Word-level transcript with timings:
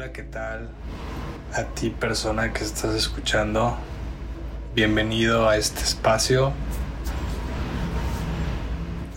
Hola, 0.00 0.12
¿qué 0.12 0.22
tal? 0.22 0.70
A 1.52 1.64
ti 1.74 1.90
persona 1.90 2.54
que 2.54 2.64
estás 2.64 2.94
escuchando, 2.94 3.76
bienvenido 4.74 5.46
a 5.46 5.58
este 5.58 5.82
espacio. 5.82 6.54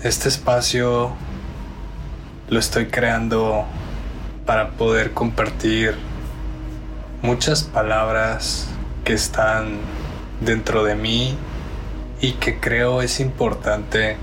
Este 0.04 0.28
espacio 0.28 1.14
lo 2.50 2.60
estoy 2.60 2.88
creando 2.88 3.64
para 4.46 4.72
poder 4.72 5.14
compartir 5.14 5.96
muchas 7.22 7.64
palabras 7.64 8.68
que 9.06 9.14
están 9.14 9.78
dentro 10.42 10.84
de 10.84 10.96
mí 10.96 11.38
y 12.20 12.34
que 12.34 12.60
creo 12.60 13.02
es 13.02 13.22
importante 13.22 14.18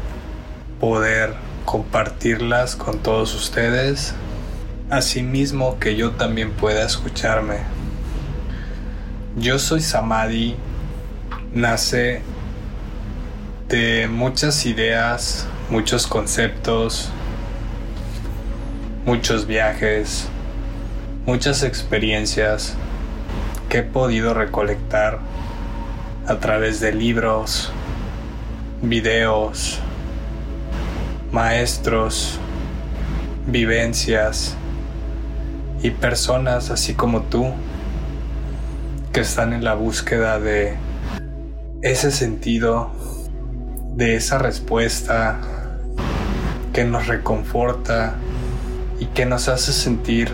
poder 0.78 1.36
compartirlas 1.64 2.76
con 2.76 2.98
todos 2.98 3.34
ustedes, 3.34 4.14
asimismo 4.90 5.78
que 5.78 5.94
yo 5.94 6.10
también 6.12 6.50
pueda 6.50 6.84
escucharme. 6.84 7.58
Yo 9.36 9.58
soy 9.60 9.80
Samadhi, 9.80 10.56
nace 11.54 12.22
de 13.68 14.08
muchas 14.08 14.66
ideas, 14.66 15.46
muchos 15.70 16.08
conceptos, 16.08 17.08
muchos 19.06 19.46
viajes, 19.46 20.26
muchas 21.24 21.62
experiencias 21.62 22.74
que 23.68 23.78
he 23.78 23.82
podido 23.84 24.34
recolectar 24.34 25.20
a 26.26 26.34
través 26.38 26.80
de 26.80 26.92
libros, 26.92 27.70
videos, 28.82 29.78
maestros, 31.30 32.40
vivencias 33.46 34.56
y 35.82 35.90
personas 35.90 36.70
así 36.70 36.94
como 36.94 37.22
tú 37.22 37.52
que 39.12 39.20
están 39.20 39.52
en 39.52 39.64
la 39.64 39.74
búsqueda 39.74 40.38
de 40.38 40.76
ese 41.82 42.10
sentido, 42.10 42.90
de 43.96 44.16
esa 44.16 44.38
respuesta 44.38 45.40
que 46.72 46.84
nos 46.84 47.06
reconforta 47.06 48.14
y 48.98 49.06
que 49.06 49.26
nos 49.26 49.48
hace 49.48 49.72
sentir 49.72 50.32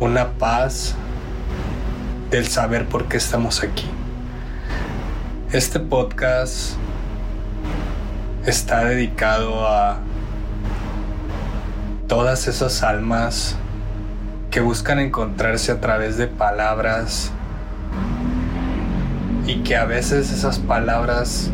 una 0.00 0.32
paz 0.32 0.94
del 2.30 2.46
saber 2.46 2.86
por 2.86 3.06
qué 3.06 3.16
estamos 3.16 3.62
aquí. 3.62 3.86
Este 5.52 5.80
podcast 5.80 6.74
está 8.44 8.84
dedicado 8.84 9.66
a 9.66 9.98
todas 12.08 12.48
esas 12.48 12.82
almas 12.82 13.56
que 14.50 14.60
buscan 14.60 14.98
encontrarse 14.98 15.72
a 15.72 15.80
través 15.80 16.16
de 16.16 16.26
palabras 16.26 17.30
y 19.46 19.62
que 19.62 19.76
a 19.76 19.84
veces 19.84 20.32
esas 20.32 20.58
palabras 20.58 21.50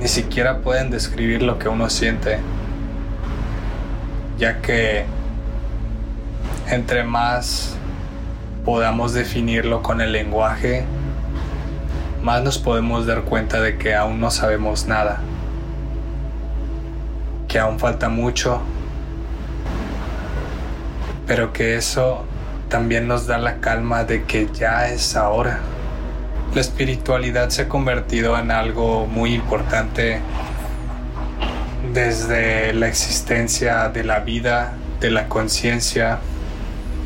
ni 0.00 0.08
siquiera 0.08 0.58
pueden 0.58 0.90
describir 0.90 1.42
lo 1.42 1.58
que 1.58 1.68
uno 1.68 1.90
siente, 1.90 2.38
ya 4.38 4.60
que 4.60 5.04
entre 6.70 7.04
más 7.04 7.76
podamos 8.64 9.12
definirlo 9.12 9.82
con 9.82 10.00
el 10.00 10.12
lenguaje, 10.12 10.84
más 12.22 12.42
nos 12.42 12.58
podemos 12.58 13.06
dar 13.06 13.22
cuenta 13.22 13.60
de 13.60 13.78
que 13.78 13.94
aún 13.94 14.20
no 14.20 14.30
sabemos 14.30 14.86
nada 14.86 15.20
que 17.48 17.58
aún 17.58 17.78
falta 17.78 18.10
mucho, 18.10 18.60
pero 21.28 21.52
que 21.52 21.76
eso 21.76 22.24
también 22.70 23.06
nos 23.06 23.26
da 23.26 23.38
la 23.38 23.60
calma 23.60 24.04
de 24.04 24.24
que 24.24 24.48
ya 24.52 24.88
es 24.88 25.14
ahora. 25.14 25.60
La 26.54 26.62
espiritualidad 26.62 27.50
se 27.50 27.62
ha 27.62 27.68
convertido 27.68 28.36
en 28.38 28.50
algo 28.50 29.06
muy 29.06 29.34
importante 29.34 30.20
desde 31.92 32.72
la 32.72 32.88
existencia 32.88 33.90
de 33.90 34.04
la 34.04 34.20
vida, 34.20 34.72
de 35.00 35.10
la 35.10 35.28
conciencia. 35.28 36.18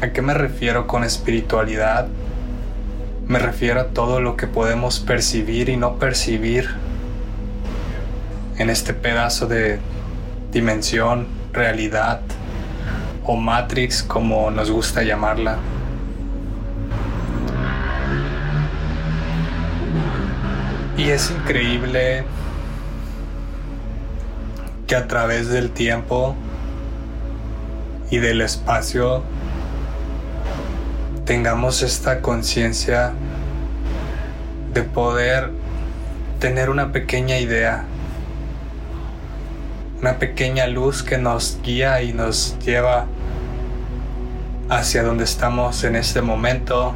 ¿A 0.00 0.09
qué 0.12 0.22
me 0.22 0.34
refiero 0.34 0.87
con 0.87 1.03
espiritualidad? 1.03 2.06
Me 3.27 3.41
refiero 3.41 3.81
a 3.81 3.87
todo 3.88 4.21
lo 4.21 4.37
que 4.37 4.47
podemos 4.47 5.00
percibir 5.00 5.69
y 5.69 5.77
no 5.77 5.99
percibir 5.99 6.71
en 8.56 8.71
este 8.71 8.94
pedazo 8.94 9.49
de 9.49 9.81
dimensión, 10.53 11.27
realidad 11.53 12.21
o 13.25 13.37
matrix 13.37 14.03
como 14.03 14.50
nos 14.50 14.71
gusta 14.71 15.03
llamarla. 15.03 15.59
Y 20.97 21.09
es 21.10 21.31
increíble 21.31 22.25
que 24.87 24.97
a 24.97 25.09
través 25.09 25.49
del 25.49 25.71
tiempo 25.71 26.37
y 28.11 28.19
del 28.19 28.43
espacio 28.43 29.22
tengamos 31.25 31.82
esta 31.82 32.21
conciencia 32.21 33.12
de 34.75 34.82
poder 34.82 35.50
tener 36.41 36.69
una 36.71 36.93
pequeña 36.93 37.38
idea 37.38 37.84
una 40.02 40.18
pequeña 40.18 40.66
luz 40.66 41.04
que 41.04 41.16
nos 41.16 41.60
guía 41.62 42.02
y 42.02 42.12
nos 42.12 42.58
lleva 42.58 43.06
hacia 44.68 45.04
donde 45.04 45.22
estamos 45.22 45.84
en 45.84 45.94
este 45.94 46.20
momento 46.20 46.92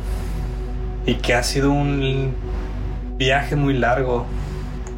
y 1.06 1.14
que 1.14 1.34
ha 1.34 1.44
sido 1.44 1.70
un 1.70 2.34
viaje 3.16 3.54
muy 3.54 3.74
largo 3.74 4.26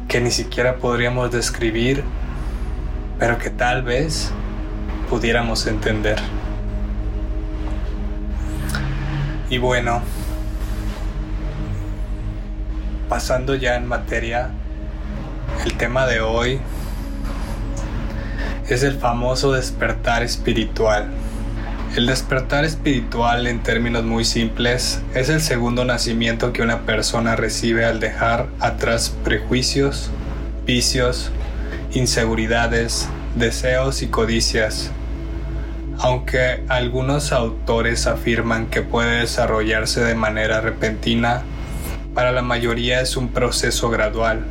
que 0.07 0.21
ni 0.21 0.31
siquiera 0.31 0.77
podríamos 0.77 1.29
describir, 1.29 2.03
pero 3.19 3.37
que 3.37 3.51
tal 3.51 3.83
vez 3.83 4.31
pudiéramos 5.07 5.67
entender. 5.67 6.17
Y 9.51 9.59
bueno, 9.59 10.01
pasando 13.07 13.53
ya 13.53 13.75
en 13.75 13.85
materia, 13.85 14.49
el 15.63 15.73
tema 15.77 16.07
de 16.07 16.21
hoy 16.21 16.59
es 18.73 18.83
el 18.83 18.97
famoso 18.97 19.53
despertar 19.53 20.21
espiritual. 20.23 21.07
El 21.95 22.05
despertar 22.05 22.65
espiritual 22.65 23.47
en 23.47 23.63
términos 23.63 24.03
muy 24.03 24.23
simples 24.23 25.01
es 25.15 25.29
el 25.29 25.41
segundo 25.41 25.85
nacimiento 25.85 26.53
que 26.53 26.61
una 26.61 26.81
persona 26.81 27.35
recibe 27.35 27.85
al 27.85 27.99
dejar 27.99 28.47
atrás 28.59 29.15
prejuicios, 29.23 30.11
vicios, 30.67 31.31
inseguridades, 31.93 33.09
deseos 33.35 34.03
y 34.03 34.07
codicias. 34.07 34.91
Aunque 35.97 36.63
algunos 36.67 37.31
autores 37.31 38.05
afirman 38.05 38.67
que 38.67 38.83
puede 38.83 39.21
desarrollarse 39.21 40.01
de 40.01 40.13
manera 40.13 40.61
repentina, 40.61 41.41
para 42.13 42.31
la 42.31 42.43
mayoría 42.43 43.01
es 43.01 43.17
un 43.17 43.29
proceso 43.29 43.89
gradual 43.89 44.45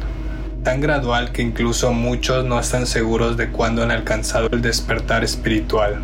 tan 0.65 0.81
gradual 0.81 1.33
que 1.33 1.43
incluso 1.43 1.93
muchos 1.93 2.45
no 2.45 2.59
están 2.59 2.87
seguros 2.87 3.37
de 3.37 3.49
cuándo 3.49 3.83
han 3.83 3.91
alcanzado 3.91 4.49
el 4.51 4.61
despertar 4.63 5.25
espiritual. 5.25 5.97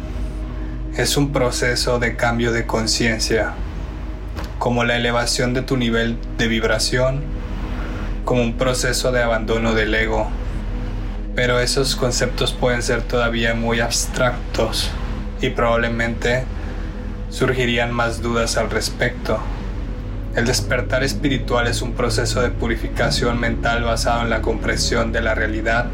Es 0.97 1.16
un 1.16 1.32
proceso 1.32 1.98
de 1.98 2.16
cambio 2.16 2.53
de 2.53 2.66
conciencia, 2.66 3.53
como 4.59 4.84
la 4.84 4.97
elevación 4.97 5.54
de 5.54 5.62
tu 5.62 5.77
nivel 5.77 6.16
de 6.39 6.48
vibración, 6.48 7.22
como 8.24 8.42
un 8.42 8.54
proceso 8.54 9.12
de 9.12 9.22
abandono 9.22 9.74
del 9.74 9.95
ego. 9.95 10.28
Pero 11.34 11.59
esos 11.59 11.97
conceptos 11.97 12.53
pueden 12.53 12.83
ser 12.83 13.03
todavía 13.03 13.54
muy 13.54 13.80
abstractos 13.80 14.91
y 15.41 15.50
probablemente 15.50 16.45
surgirían 17.28 17.92
más 17.92 18.22
dudas 18.22 18.57
al 18.57 18.71
respecto. 18.71 19.41
El 20.36 20.47
despertar 20.47 21.04
espiritual 21.04 21.69
es 21.69 21.81
un 21.81 21.92
proceso 21.92 22.42
de 22.42 22.51
purificación 22.51 23.39
mental 23.39 23.84
basado 23.84 24.22
en 24.22 24.31
la 24.31 24.42
comprensión 24.42 25.13
de 25.13 25.21
la 25.21 25.36
realidad 25.36 25.86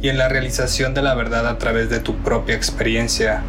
y 0.00 0.08
en 0.08 0.16
la 0.16 0.30
realización 0.30 0.94
de 0.94 1.02
la 1.02 1.14
verdad 1.14 1.46
a 1.46 1.58
través 1.58 1.90
de 1.90 2.00
tu 2.00 2.16
propia 2.16 2.54
experiencia, 2.54 3.42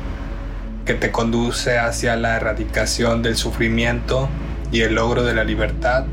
que 0.86 0.96
te 0.96 1.12
conduce 1.12 1.80
hacia 1.80 2.18
la 2.18 2.36
erradicación 2.36 3.24
del 3.24 3.38
sufrimiento 3.38 4.28
y 4.70 4.82
el 4.82 4.96
logro 4.96 5.24
de 5.24 5.34
la 5.34 5.46
libertad, 5.46 6.04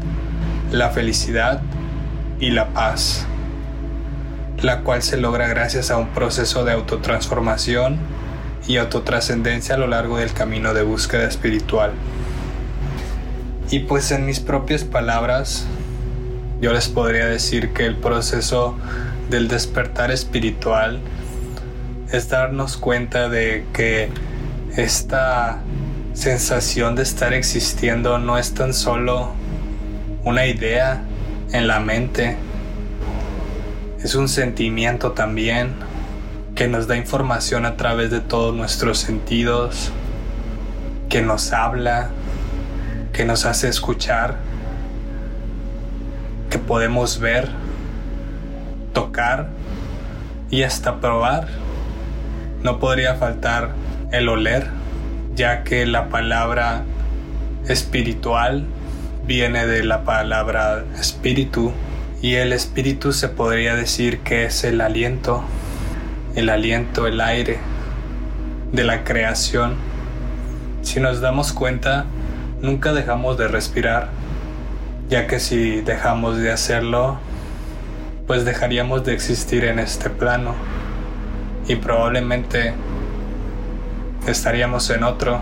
la 0.70 0.90
felicidad 0.90 1.60
y 2.38 2.50
la 2.50 2.68
paz, 2.68 3.26
la 4.62 4.82
cual 4.82 5.02
se 5.02 5.16
logra 5.16 5.48
gracias 5.48 5.90
a 5.90 5.96
un 5.96 6.10
proceso 6.10 6.64
de 6.64 6.70
autotransformación 6.70 7.98
y 8.68 8.76
autotrascendencia 8.76 9.74
a 9.74 9.78
lo 9.78 9.88
largo 9.88 10.18
del 10.18 10.32
camino 10.32 10.72
de 10.72 10.84
búsqueda 10.84 11.26
espiritual. 11.26 11.90
Y 13.70 13.80
pues 13.80 14.10
en 14.12 14.24
mis 14.24 14.40
propias 14.40 14.84
palabras, 14.84 15.66
yo 16.60 16.72
les 16.72 16.88
podría 16.88 17.26
decir 17.26 17.72
que 17.74 17.84
el 17.84 17.96
proceso 17.96 18.76
del 19.28 19.48
despertar 19.48 20.10
espiritual 20.10 21.00
es 22.10 22.30
darnos 22.30 22.78
cuenta 22.78 23.28
de 23.28 23.66
que 23.74 24.08
esta 24.76 25.58
sensación 26.14 26.96
de 26.96 27.02
estar 27.02 27.34
existiendo 27.34 28.18
no 28.18 28.38
es 28.38 28.54
tan 28.54 28.72
solo 28.72 29.32
una 30.24 30.46
idea 30.46 31.02
en 31.52 31.68
la 31.68 31.78
mente, 31.78 32.36
es 34.02 34.14
un 34.14 34.28
sentimiento 34.28 35.12
también 35.12 35.74
que 36.54 36.68
nos 36.68 36.86
da 36.86 36.96
información 36.96 37.66
a 37.66 37.76
través 37.76 38.10
de 38.10 38.20
todos 38.20 38.54
nuestros 38.54 38.98
sentidos, 38.98 39.92
que 41.08 41.22
nos 41.22 41.52
habla, 41.52 42.10
que 43.18 43.24
nos 43.24 43.46
hace 43.46 43.66
escuchar, 43.66 44.36
que 46.50 46.58
podemos 46.60 47.18
ver, 47.18 47.48
tocar 48.92 49.48
y 50.52 50.62
hasta 50.62 51.00
probar. 51.00 51.48
No 52.62 52.78
podría 52.78 53.16
faltar 53.16 53.70
el 54.12 54.28
oler, 54.28 54.68
ya 55.34 55.64
que 55.64 55.84
la 55.84 56.10
palabra 56.10 56.84
espiritual 57.66 58.66
viene 59.26 59.66
de 59.66 59.82
la 59.82 60.04
palabra 60.04 60.84
espíritu 60.96 61.72
y 62.22 62.36
el 62.36 62.52
espíritu 62.52 63.12
se 63.12 63.28
podría 63.28 63.74
decir 63.74 64.20
que 64.20 64.44
es 64.44 64.62
el 64.62 64.80
aliento, 64.80 65.42
el 66.36 66.50
aliento, 66.50 67.08
el 67.08 67.20
aire 67.20 67.58
de 68.70 68.84
la 68.84 69.02
creación. 69.02 69.74
Si 70.82 71.00
nos 71.00 71.20
damos 71.20 71.52
cuenta, 71.52 72.06
nunca 72.60 72.92
dejamos 72.92 73.38
de 73.38 73.48
respirar, 73.48 74.08
ya 75.08 75.26
que 75.26 75.40
si 75.40 75.80
dejamos 75.80 76.38
de 76.38 76.50
hacerlo, 76.52 77.18
pues 78.26 78.44
dejaríamos 78.44 79.04
de 79.04 79.14
existir 79.14 79.64
en 79.64 79.78
este 79.78 80.10
plano 80.10 80.54
y 81.66 81.76
probablemente 81.76 82.74
estaríamos 84.26 84.90
en 84.90 85.04
otro. 85.04 85.40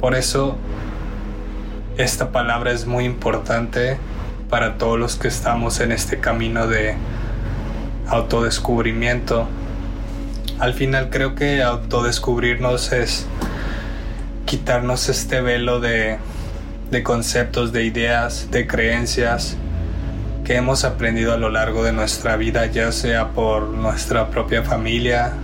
Por 0.00 0.14
eso 0.14 0.56
esta 1.96 2.30
palabra 2.30 2.72
es 2.72 2.86
muy 2.86 3.04
importante 3.04 3.98
para 4.48 4.78
todos 4.78 4.98
los 4.98 5.16
que 5.16 5.28
estamos 5.28 5.80
en 5.80 5.92
este 5.92 6.20
camino 6.20 6.66
de 6.66 6.94
autodescubrimiento. 8.08 9.46
Al 10.58 10.74
final 10.74 11.10
creo 11.10 11.34
que 11.34 11.62
autodescubrirnos 11.62 12.92
es 12.92 13.26
quitarnos 14.48 15.10
este 15.10 15.42
velo 15.42 15.78
de, 15.78 16.16
de 16.90 17.02
conceptos, 17.02 17.70
de 17.70 17.84
ideas, 17.84 18.50
de 18.50 18.66
creencias 18.66 19.58
que 20.42 20.56
hemos 20.56 20.84
aprendido 20.84 21.34
a 21.34 21.36
lo 21.36 21.50
largo 21.50 21.84
de 21.84 21.92
nuestra 21.92 22.36
vida, 22.36 22.64
ya 22.64 22.90
sea 22.90 23.28
por 23.32 23.68
nuestra 23.68 24.30
propia 24.30 24.62
familia, 24.62 25.34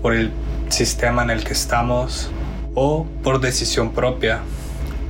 por 0.00 0.14
el 0.14 0.30
sistema 0.68 1.24
en 1.24 1.30
el 1.30 1.42
que 1.42 1.54
estamos 1.54 2.30
o 2.76 3.08
por 3.24 3.40
decisión 3.40 3.90
propia. 3.90 4.38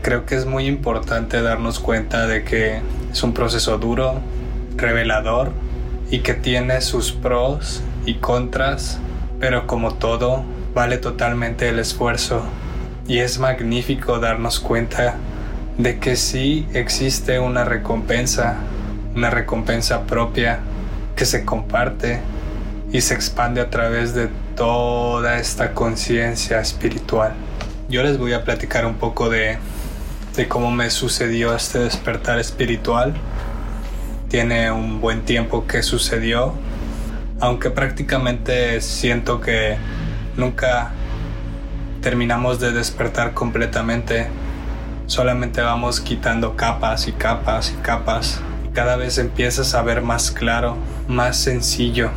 Creo 0.01 0.25
que 0.25 0.37
es 0.37 0.47
muy 0.47 0.67
importante 0.67 1.43
darnos 1.43 1.79
cuenta 1.79 2.27
de 2.27 2.43
que 2.43 2.81
es 3.13 3.23
un 3.23 3.35
proceso 3.35 3.77
duro, 3.77 4.15
revelador 4.77 5.53
y 6.11 6.21
que 6.21 6.33
tiene 6.33 6.81
sus 6.81 7.13
pros 7.13 7.83
y 8.07 8.15
contras, 8.15 8.99
pero 9.39 9.67
como 9.67 9.93
todo, 9.93 10.43
vale 10.75 10.97
totalmente 10.97 11.69
el 11.69 11.79
esfuerzo. 11.79 12.43
Y 13.09 13.19
es 13.19 13.39
magnífico 13.39 14.19
darnos 14.19 14.61
cuenta 14.61 15.15
de 15.79 15.99
que 15.99 16.17
sí 16.17 16.67
existe 16.75 17.39
una 17.39 17.65
recompensa, 17.65 18.57
una 19.15 19.31
recompensa 19.31 20.07
propia 20.07 20.61
que 21.15 21.25
se 21.25 21.45
comparte 21.45 22.21
y 22.93 23.01
se 23.01 23.15
expande 23.15 23.61
a 23.61 23.71
través 23.71 24.15
de 24.15 24.29
toda 24.57 25.39
esta 25.39 25.73
conciencia 25.73 26.61
espiritual. 26.61 27.33
Yo 27.89 28.03
les 28.03 28.19
voy 28.19 28.33
a 28.33 28.45
platicar 28.45 28.87
un 28.87 28.95
poco 28.95 29.29
de 29.29 29.59
de 30.37 30.49
cómo 30.49 30.71
me 30.71 30.91
sucedió 30.91 31.55
este 31.55 31.79
despertar 31.79 32.39
espiritual. 32.39 33.15
Tiene 34.29 34.71
un 34.71 35.01
buen 35.01 35.23
tiempo 35.23 35.67
que 35.67 35.83
sucedió, 35.83 36.53
aunque 37.41 37.71
prácticamente 37.71 38.81
siento 38.83 39.41
que 39.41 39.77
nunca 40.37 40.91
terminamos 42.07 42.61
de 42.61 42.71
despertar 42.71 43.35
completamente. 43.35 44.29
Solamente 45.09 45.61
vamos 45.61 46.01
quitando 46.01 46.55
capas 46.55 47.09
y 47.09 47.13
capas 47.13 47.75
y 47.77 47.83
capas. 47.83 48.41
Y 48.65 48.69
cada 48.69 48.95
vez 48.95 49.19
empiezas 49.19 49.75
a 49.75 49.83
ver 49.83 50.03
más 50.03 50.31
claro, 50.31 50.77
más 51.09 51.37
sencillo. 51.37 52.11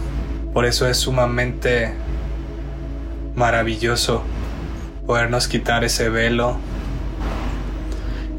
Por 0.53 0.65
eso 0.65 0.87
es 0.87 0.97
sumamente 0.97 1.95
maravilloso 3.33 4.21
podernos 5.07 5.47
quitar 5.47 5.83
ese 5.83 6.09
velo 6.09 6.57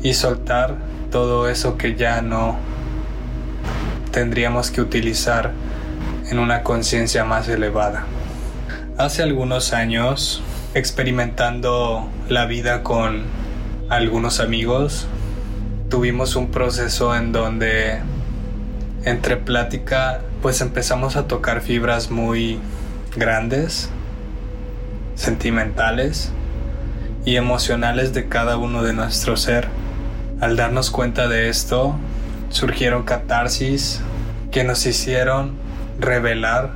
y 0.04 0.14
soltar 0.14 0.76
todo 1.10 1.48
eso 1.48 1.76
que 1.76 1.96
ya 1.96 2.22
no 2.22 2.58
tendríamos 4.12 4.70
que 4.70 4.82
utilizar 4.82 5.50
en 6.30 6.38
una 6.38 6.62
conciencia 6.62 7.24
más 7.24 7.48
elevada. 7.48 8.04
Hace 8.98 9.24
algunos 9.24 9.72
años, 9.72 10.44
experimentando 10.74 12.08
la 12.28 12.46
vida 12.46 12.82
con 12.82 13.24
algunos 13.88 14.38
amigos, 14.40 15.06
tuvimos 15.88 16.36
un 16.36 16.50
proceso 16.50 17.16
en 17.16 17.32
donde 17.32 17.98
entre 19.04 19.36
plática 19.36 20.20
pues 20.42 20.60
empezamos 20.60 21.16
a 21.16 21.26
tocar 21.26 21.60
fibras 21.60 22.10
muy 22.10 22.58
grandes, 23.16 23.90
sentimentales 25.16 26.30
y 27.24 27.36
emocionales 27.36 28.14
de 28.14 28.28
cada 28.28 28.56
uno 28.56 28.82
de 28.82 28.92
nuestro 28.92 29.36
ser. 29.36 29.68
Al 30.40 30.56
darnos 30.56 30.90
cuenta 30.90 31.28
de 31.28 31.48
esto, 31.48 31.96
surgieron 32.48 33.02
catarsis 33.02 34.00
que 34.50 34.64
nos 34.64 34.86
hicieron 34.86 35.52
revelar 35.98 36.70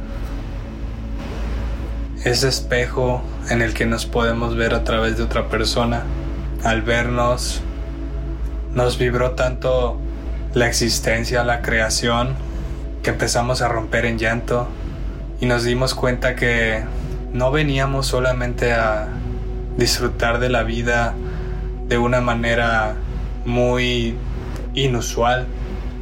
ese 2.25 2.49
espejo 2.49 3.23
en 3.51 3.61
el 3.61 3.75
que 3.75 3.85
nos 3.85 4.07
podemos 4.07 4.57
ver 4.57 4.73
a 4.75 4.83
través 4.83 5.19
de 5.19 5.23
otra 5.23 5.49
persona. 5.49 6.03
Al 6.65 6.81
vernos, 6.81 7.61
nos 8.75 8.97
vibró 8.97 9.33
tanto 9.33 9.99
la 10.55 10.67
existencia, 10.67 11.45
la 11.45 11.61
creación, 11.61 12.35
que 13.03 13.11
empezamos 13.11 13.61
a 13.61 13.69
romper 13.69 14.07
en 14.07 14.19
llanto 14.19 14.67
y 15.41 15.47
nos 15.47 15.65
dimos 15.65 15.95
cuenta 15.95 16.35
que 16.35 16.83
no 17.35 17.51
veníamos 17.51 18.07
solamente 18.07 18.73
a 18.73 19.07
disfrutar 19.77 20.39
de 20.39 20.49
la 20.49 20.63
vida 20.63 21.15
de 21.89 21.99
una 21.99 22.23
manera 22.23 22.95
muy 23.45 24.17
inusual, 24.73 25.47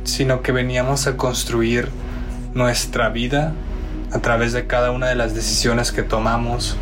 sino 0.05 0.43
que 0.43 0.53
veníamos 0.53 1.09
a 1.09 1.17
construir 1.17 1.89
nuestra 2.55 3.09
vida 3.09 3.53
a 4.13 4.19
través 4.21 4.53
de 4.53 4.67
cada 4.67 4.91
una 4.91 5.09
de 5.09 5.15
las 5.15 5.35
decisiones 5.35 5.91
que 5.91 6.03
tomamos 6.03 6.77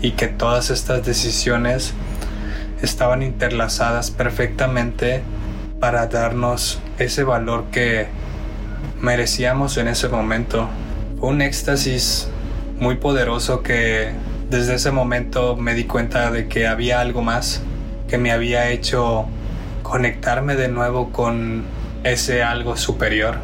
y 0.00 0.12
que 0.12 0.28
todas 0.28 0.70
estas 0.70 1.04
decisiones 1.04 1.94
estaban 2.82 3.22
interlazadas 3.22 4.10
perfectamente 4.10 5.22
para 5.80 6.06
darnos 6.06 6.80
ese 6.98 7.24
valor 7.24 7.64
que 7.72 8.06
merecíamos 9.00 9.76
en 9.78 9.88
ese 9.88 10.08
momento. 10.08 10.68
Fue 11.18 11.30
un 11.30 11.40
éxtasis 11.42 12.28
muy 12.78 12.96
poderoso 12.96 13.62
que 13.62 14.12
desde 14.50 14.74
ese 14.74 14.90
momento 14.90 15.56
me 15.56 15.74
di 15.74 15.84
cuenta 15.84 16.30
de 16.30 16.48
que 16.48 16.66
había 16.66 17.00
algo 17.00 17.22
más 17.22 17.62
que 18.08 18.18
me 18.18 18.30
había 18.30 18.68
hecho 18.68 19.26
conectarme 19.82 20.54
de 20.54 20.68
nuevo 20.68 21.12
con 21.12 21.64
ese 22.04 22.42
algo 22.42 22.76
superior. 22.76 23.36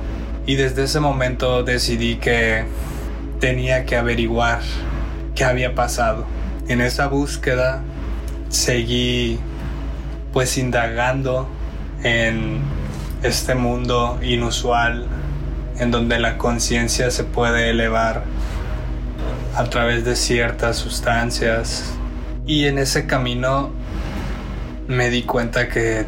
Y 0.47 0.57
desde 0.57 0.85
ese 0.85 1.00
momento 1.00 1.62
decidí 1.62 2.17
que 2.17 2.65
tenía 3.40 3.85
que 3.85 3.97
averiguar 3.97 4.61
qué 5.35 5.45
había 5.45 5.75
pasado. 5.75 6.26
En 6.68 6.80
esa 6.80 7.07
búsqueda 7.07 7.83
seguí 8.49 9.38
pues 10.33 10.59
indagando 10.59 11.49
en 12.02 12.61
este 13.23 13.54
mundo 13.54 14.18
inusual 14.23 15.07
en 15.78 15.90
donde 15.90 16.18
la 16.18 16.38
conciencia 16.38 17.11
se 17.11 17.25
puede 17.25 17.71
elevar 17.71 18.25
a 19.57 19.64
través 19.64 20.04
de 20.04 20.16
ciertas 20.16 20.76
sustancias. 20.76 21.95
Y 22.47 22.66
en 22.66 22.78
ese 22.78 23.07
camino 23.07 23.71
me 24.87 25.11
di 25.11 25.23
cuenta 25.23 25.68
que 25.68 26.07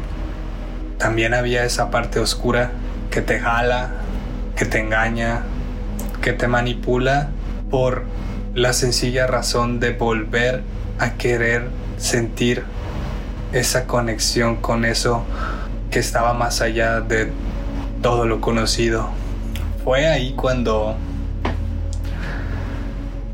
también 0.97 1.33
había 1.33 1.63
esa 1.63 1.89
parte 1.89 2.19
oscura 2.19 2.71
que 3.09 3.21
te 3.21 3.39
jala, 3.39 3.91
que 4.55 4.65
te 4.65 4.79
engaña, 4.79 5.43
que 6.21 6.33
te 6.33 6.47
manipula 6.47 7.29
por 7.69 8.03
la 8.53 8.73
sencilla 8.73 9.27
razón 9.27 9.79
de 9.79 9.93
volver 9.93 10.61
a 10.99 11.13
querer 11.13 11.67
sentir 11.97 12.63
esa 13.53 13.85
conexión 13.85 14.57
con 14.57 14.85
eso 14.85 15.23
que 15.89 15.99
estaba 15.99 16.33
más 16.33 16.61
allá 16.61 17.01
de 17.01 17.31
todo 18.01 18.25
lo 18.25 18.39
conocido. 18.39 19.09
Fue 19.83 20.07
ahí 20.07 20.33
cuando 20.33 20.95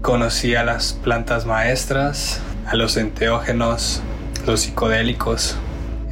conocí 0.02 0.56
a 0.56 0.64
las 0.64 0.94
plantas 0.94 1.46
maestras, 1.46 2.42
a 2.66 2.76
los 2.76 2.98
enteógenos, 2.98 4.02
los 4.46 4.62
psicodélicos. 4.62 5.58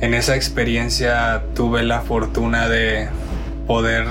En 0.01 0.13
esa 0.13 0.35
experiencia 0.35 1.43
tuve 1.55 1.83
la 1.83 2.01
fortuna 2.01 2.67
de 2.67 3.07
poder 3.65 4.07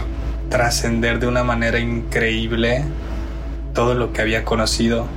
trascender 0.54 1.18
de 1.18 1.26
una 1.26 1.42
manera 1.42 1.80
increíble 1.80 2.84
todo 3.74 3.96
lo 3.96 4.12
que 4.12 4.22
había 4.22 4.44
conocido. 4.44 5.08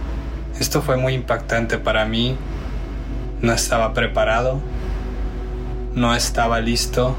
Esto 0.59 0.81
fue 0.81 0.97
muy 0.97 1.13
impactante 1.13 1.77
para 1.77 2.05
mí. 2.05 2.35
No 3.43 3.53
estaba 3.53 3.93
preparado, 3.93 4.59
no 5.93 6.15
estaba 6.15 6.59
listo, 6.59 7.15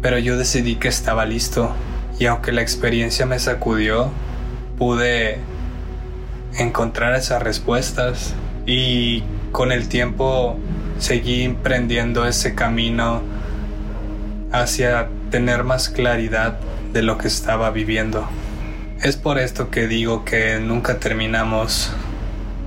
pero 0.00 0.20
yo 0.20 0.36
decidí 0.36 0.76
que 0.76 0.86
estaba 0.86 1.26
listo 1.26 1.72
y 2.20 2.26
aunque 2.26 2.52
la 2.52 2.62
experiencia 2.62 3.26
me 3.26 3.40
sacudió, 3.40 4.12
pude 4.78 5.40
encontrar 6.56 7.16
esas 7.16 7.42
respuestas 7.42 8.32
y 8.64 9.24
con 9.50 9.72
el 9.72 9.88
tiempo 9.88 10.56
seguí 11.00 11.42
emprendiendo 11.42 12.28
ese 12.28 12.54
camino 12.54 13.22
hacia 14.52 15.08
tener 15.32 15.64
más 15.64 15.88
claridad 15.88 16.60
de 16.96 17.02
lo 17.02 17.18
que 17.18 17.28
estaba 17.28 17.70
viviendo. 17.72 18.26
Es 19.02 19.18
por 19.18 19.38
esto 19.38 19.68
que 19.68 19.86
digo 19.86 20.24
que 20.24 20.58
nunca 20.60 20.98
terminamos 20.98 21.92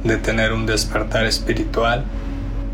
de 0.03 0.17
tener 0.17 0.53
un 0.53 0.67
despertar 0.67 1.25
espiritual, 1.25 2.05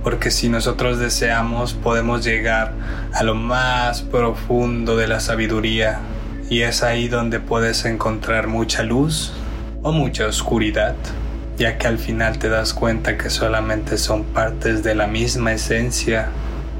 porque 0.03 0.31
si 0.31 0.49
nosotros 0.49 0.99
deseamos 0.99 1.73
podemos 1.73 2.25
llegar 2.25 2.73
a 3.13 3.23
lo 3.23 3.35
más 3.35 4.01
profundo 4.01 4.97
de 4.97 5.07
la 5.07 5.21
sabiduría 5.21 5.99
y 6.49 6.63
es 6.63 6.83
ahí 6.83 7.07
donde 7.07 7.39
puedes 7.39 7.85
encontrar 7.85 8.47
mucha 8.47 8.83
luz 8.83 9.31
o 9.81 9.93
mucha 9.93 10.27
oscuridad, 10.27 10.95
ya 11.57 11.77
que 11.77 11.87
al 11.87 11.99
final 11.99 12.37
te 12.37 12.49
das 12.49 12.73
cuenta 12.73 13.17
que 13.17 13.29
solamente 13.29 13.97
son 13.97 14.25
partes 14.25 14.83
de 14.83 14.93
la 14.93 15.07
misma 15.07 15.53
esencia, 15.53 16.27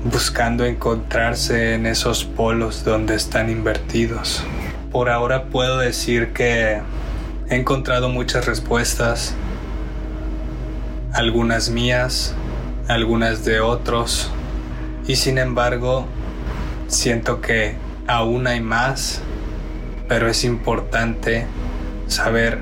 buscando 0.03 0.65
encontrarse 0.65 1.75
en 1.75 1.85
esos 1.85 2.25
polos 2.25 2.83
donde 2.83 3.15
están 3.15 3.49
invertidos. 3.49 4.43
Por 4.95 5.09
ahora 5.09 5.49
puedo 5.49 5.79
decir 5.79 6.31
que 6.31 6.79
he 7.49 7.55
encontrado 7.57 8.07
muchas 8.07 8.45
respuestas, 8.45 9.35
algunas 11.11 11.69
mías, 11.69 12.33
algunas 12.87 13.43
de 13.43 13.59
otros, 13.59 14.31
y 15.05 15.17
sin 15.17 15.37
embargo 15.37 16.05
siento 16.87 17.41
que 17.41 17.75
aún 18.07 18.47
hay 18.47 18.61
más, 18.61 19.19
pero 20.07 20.29
es 20.29 20.45
importante 20.45 21.45
saber 22.07 22.59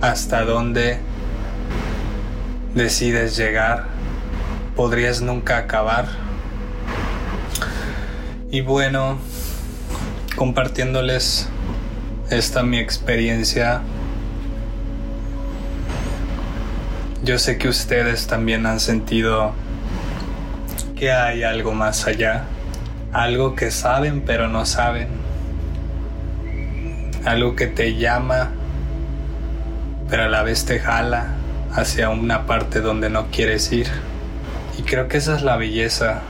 hasta 0.00 0.44
dónde 0.44 1.00
decides 2.76 3.36
llegar, 3.36 3.86
podrías 4.76 5.20
nunca 5.20 5.58
acabar. 5.58 6.06
Y 8.52 8.60
bueno, 8.60 9.18
compartiéndoles 10.36 11.48
esta 12.32 12.62
mi 12.62 12.78
experiencia, 12.78 13.82
yo 17.22 17.38
sé 17.38 17.58
que 17.58 17.68
ustedes 17.68 18.26
también 18.26 18.66
han 18.66 18.80
sentido 18.80 19.52
que 20.96 21.12
hay 21.12 21.42
algo 21.42 21.72
más 21.72 22.06
allá, 22.06 22.44
algo 23.12 23.54
que 23.54 23.70
saben 23.70 24.22
pero 24.22 24.48
no 24.48 24.66
saben, 24.66 25.08
algo 27.24 27.54
que 27.54 27.66
te 27.66 27.96
llama 27.96 28.50
pero 30.12 30.24
a 30.24 30.28
la 30.28 30.42
vez 30.42 30.66
te 30.66 30.78
jala 30.78 31.28
hacia 31.72 32.10
una 32.10 32.44
parte 32.44 32.82
donde 32.82 33.08
no 33.08 33.28
quieres 33.30 33.72
ir. 33.72 33.86
Y 34.78 34.82
creo 34.82 35.08
que 35.08 35.16
esa 35.16 35.34
es 35.34 35.42
la 35.42 35.56
belleza, 35.56 36.20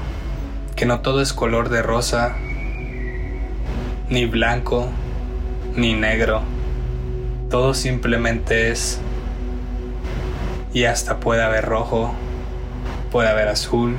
que 0.77 0.87
no 0.87 1.01
todo 1.01 1.21
es 1.21 1.33
color 1.33 1.69
de 1.69 1.83
rosa, 1.83 2.37
ni 4.09 4.27
blanco, 4.27 4.89
ni 5.77 5.95
negro. 5.95 6.43
Todo 7.51 7.75
simplemente 7.75 8.71
es, 8.71 9.01
y 10.73 10.85
hasta 10.85 11.21
puede 11.21 11.43
haber 11.43 11.65
rojo, 11.65 12.15
puede 13.11 13.29
haber 13.29 13.49
azul, 13.49 13.97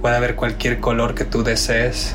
puede 0.00 0.16
haber 0.16 0.34
cualquier 0.34 0.80
color 0.80 1.14
que 1.14 1.24
tú 1.24 1.44
desees, 1.44 2.14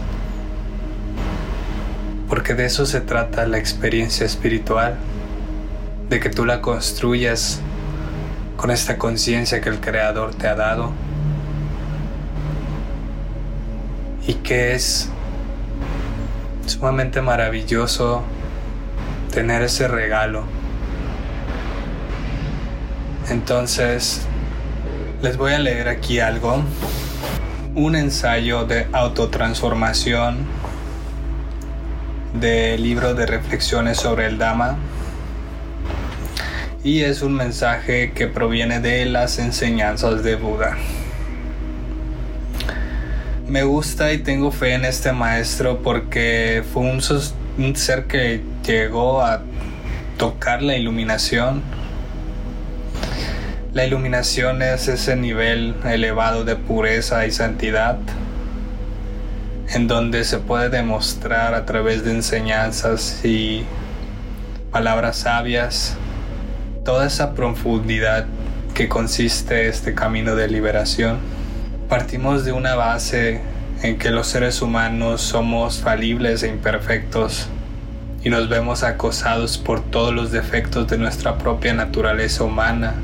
porque 2.27 2.53
de 2.53 2.65
eso 2.65 2.85
se 2.85 2.99
trata 2.99 3.47
la 3.47 3.57
experiencia 3.57 4.25
espiritual 4.25 4.97
de 6.09 6.19
que 6.19 6.29
tú 6.29 6.45
la 6.45 6.61
construyas 6.61 7.61
con 8.57 8.71
esta 8.71 8.97
conciencia 8.97 9.61
que 9.61 9.69
el 9.69 9.79
Creador 9.79 10.33
te 10.33 10.47
ha 10.47 10.55
dado 10.55 10.91
y 14.25 14.33
que 14.33 14.73
es 14.73 15.09
sumamente 16.67 17.21
maravilloso 17.21 18.23
tener 19.33 19.61
ese 19.63 19.87
regalo. 19.87 20.43
Entonces, 23.29 24.21
les 25.21 25.37
voy 25.37 25.53
a 25.53 25.59
leer 25.59 25.89
aquí 25.89 26.19
algo, 26.19 26.61
un 27.75 27.95
ensayo 27.95 28.65
de 28.65 28.87
autotransformación 28.93 30.45
del 32.39 32.83
libro 32.83 33.13
de 33.13 33.25
reflexiones 33.25 33.97
sobre 33.97 34.27
el 34.27 34.37
Dama 34.37 34.77
y 36.83 37.01
es 37.01 37.21
un 37.21 37.33
mensaje 37.33 38.11
que 38.13 38.27
proviene 38.27 38.79
de 38.79 39.05
las 39.05 39.39
enseñanzas 39.39 40.23
de 40.23 40.35
Buda. 40.35 40.77
Me 43.47 43.63
gusta 43.63 44.11
y 44.11 44.17
tengo 44.17 44.51
fe 44.51 44.73
en 44.73 44.83
este 44.83 45.13
maestro 45.13 45.81
porque 45.81 46.63
fue 46.73 46.83
un, 46.83 47.01
ser 47.77 48.03
que 48.03 48.41
llegó 48.65 49.21
a 49.21 49.41
tocar 50.17 50.61
la 50.61 50.75
iluminación. 50.75 51.61
La 53.71 53.85
iluminación 53.85 54.61
es 54.61 54.89
ese 54.89 55.15
nivel 55.15 55.75
elevado 55.85 56.43
de 56.43 56.57
pureza 56.57 57.25
y 57.25 57.31
santidad 57.31 57.97
en 59.69 59.87
donde 59.87 60.25
se 60.25 60.39
puede 60.39 60.67
demostrar 60.67 61.53
a 61.53 61.65
través 61.65 62.03
de 62.03 62.11
enseñanzas 62.11 63.23
y 63.23 63.63
palabras 64.73 65.19
sabias 65.19 65.95
toda 66.83 67.07
esa 67.07 67.33
profundidad 67.33 68.25
que 68.73 68.89
consiste 68.89 69.69
este 69.69 69.93
camino 69.93 70.35
de 70.35 70.49
liberación. 70.49 71.36
Partimos 71.89 72.43
de 72.43 72.51
una 72.51 72.75
base 72.75 73.39
en 73.81 73.97
que 73.97 74.09
los 74.09 74.27
seres 74.27 74.61
humanos 74.61 75.21
somos 75.21 75.79
falibles 75.79 76.43
e 76.43 76.49
imperfectos 76.49 77.47
y 78.25 78.29
nos 78.29 78.49
vemos 78.49 78.83
acosados 78.83 79.57
por 79.57 79.81
todos 79.81 80.13
los 80.13 80.33
defectos 80.33 80.89
de 80.89 80.97
nuestra 80.97 81.37
propia 81.37 81.73
naturaleza 81.73 82.43
humana, 82.43 82.95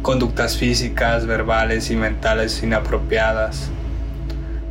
conductas 0.00 0.56
físicas, 0.56 1.26
verbales 1.26 1.90
y 1.90 1.96
mentales 1.96 2.62
inapropiadas, 2.62 3.68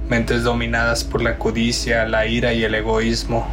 mentes 0.10 0.42
dominadas 0.42 1.04
por 1.04 1.22
la 1.22 1.38
codicia, 1.38 2.08
la 2.08 2.26
ira 2.26 2.54
y 2.54 2.64
el 2.64 2.74
egoísmo, 2.74 3.48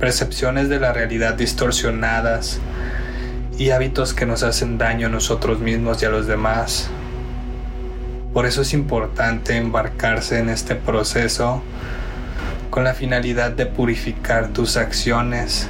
percepciones 0.00 0.68
de 0.68 0.80
la 0.80 0.92
realidad 0.92 1.34
distorsionadas, 1.34 2.58
y 3.56 3.70
hábitos 3.70 4.14
que 4.14 4.26
nos 4.26 4.42
hacen 4.42 4.78
daño 4.78 5.06
a 5.06 5.10
nosotros 5.10 5.60
mismos 5.60 6.02
y 6.02 6.06
a 6.06 6.10
los 6.10 6.26
demás. 6.26 6.90
Por 8.32 8.44
eso 8.44 8.62
es 8.62 8.74
importante 8.74 9.56
embarcarse 9.56 10.38
en 10.38 10.50
este 10.50 10.74
proceso 10.74 11.62
con 12.70 12.84
la 12.84 12.92
finalidad 12.92 13.50
de 13.52 13.64
purificar 13.66 14.48
tus 14.48 14.76
acciones 14.76 15.68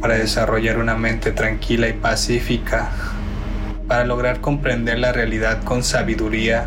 para 0.00 0.14
desarrollar 0.14 0.78
una 0.78 0.96
mente 0.96 1.30
tranquila 1.30 1.88
y 1.88 1.92
pacífica, 1.92 2.90
para 3.86 4.04
lograr 4.04 4.40
comprender 4.40 4.98
la 4.98 5.12
realidad 5.12 5.62
con 5.62 5.84
sabiduría, 5.84 6.66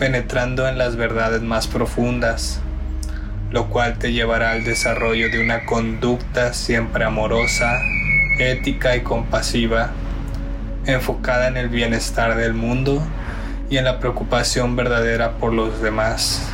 penetrando 0.00 0.68
en 0.68 0.78
las 0.78 0.96
verdades 0.96 1.40
más 1.40 1.68
profundas, 1.68 2.60
lo 3.52 3.68
cual 3.68 3.98
te 3.98 4.12
llevará 4.12 4.50
al 4.50 4.64
desarrollo 4.64 5.30
de 5.30 5.40
una 5.40 5.64
conducta 5.64 6.52
siempre 6.52 7.04
amorosa 7.04 7.78
ética 8.40 8.96
y 8.96 9.02
compasiva, 9.02 9.90
enfocada 10.86 11.46
en 11.46 11.56
el 11.56 11.68
bienestar 11.68 12.36
del 12.36 12.54
mundo 12.54 13.00
y 13.70 13.76
en 13.76 13.84
la 13.84 14.00
preocupación 14.00 14.76
verdadera 14.76 15.32
por 15.38 15.52
los 15.52 15.80
demás. 15.80 16.48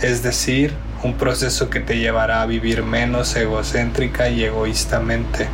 Es 0.00 0.22
decir, 0.22 0.72
un 1.02 1.14
proceso 1.14 1.70
que 1.70 1.80
te 1.80 1.98
llevará 1.98 2.42
a 2.42 2.46
vivir 2.46 2.82
menos 2.82 3.34
egocéntrica 3.36 4.28
y 4.28 4.44
egoístamente. 4.44 5.48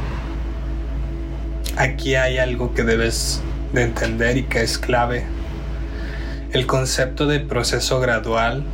Aquí 1.76 2.14
hay 2.14 2.38
algo 2.38 2.74
que 2.74 2.84
debes 2.84 3.42
de 3.72 3.82
entender 3.82 4.36
y 4.36 4.42
que 4.44 4.62
es 4.62 4.78
clave. 4.78 5.24
El 6.52 6.66
concepto 6.66 7.26
de 7.26 7.40
proceso 7.40 8.00
gradual 8.00 8.64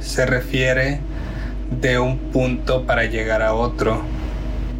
se 0.00 0.26
refiere 0.26 1.00
de 1.70 1.98
un 1.98 2.18
punto 2.18 2.86
para 2.86 3.04
llegar 3.04 3.42
a 3.42 3.54
otro 3.54 4.02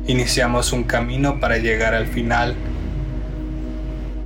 Iniciamos 0.09 0.73
un 0.73 0.85
camino 0.85 1.39
para 1.39 1.59
llegar 1.59 1.95
al 1.95 2.07
final 2.07 2.55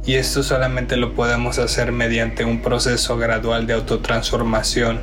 Y 0.04 0.16
esto 0.16 0.42
solamente 0.42 0.97
lo 0.97 1.14
podemos 1.14 1.61
hacer 1.61 1.92
mediante 1.92 2.44
un 2.44 2.61
proceso 2.61 3.16
gradual 3.16 3.68
de 3.68 3.75
autotransformación, 3.75 5.00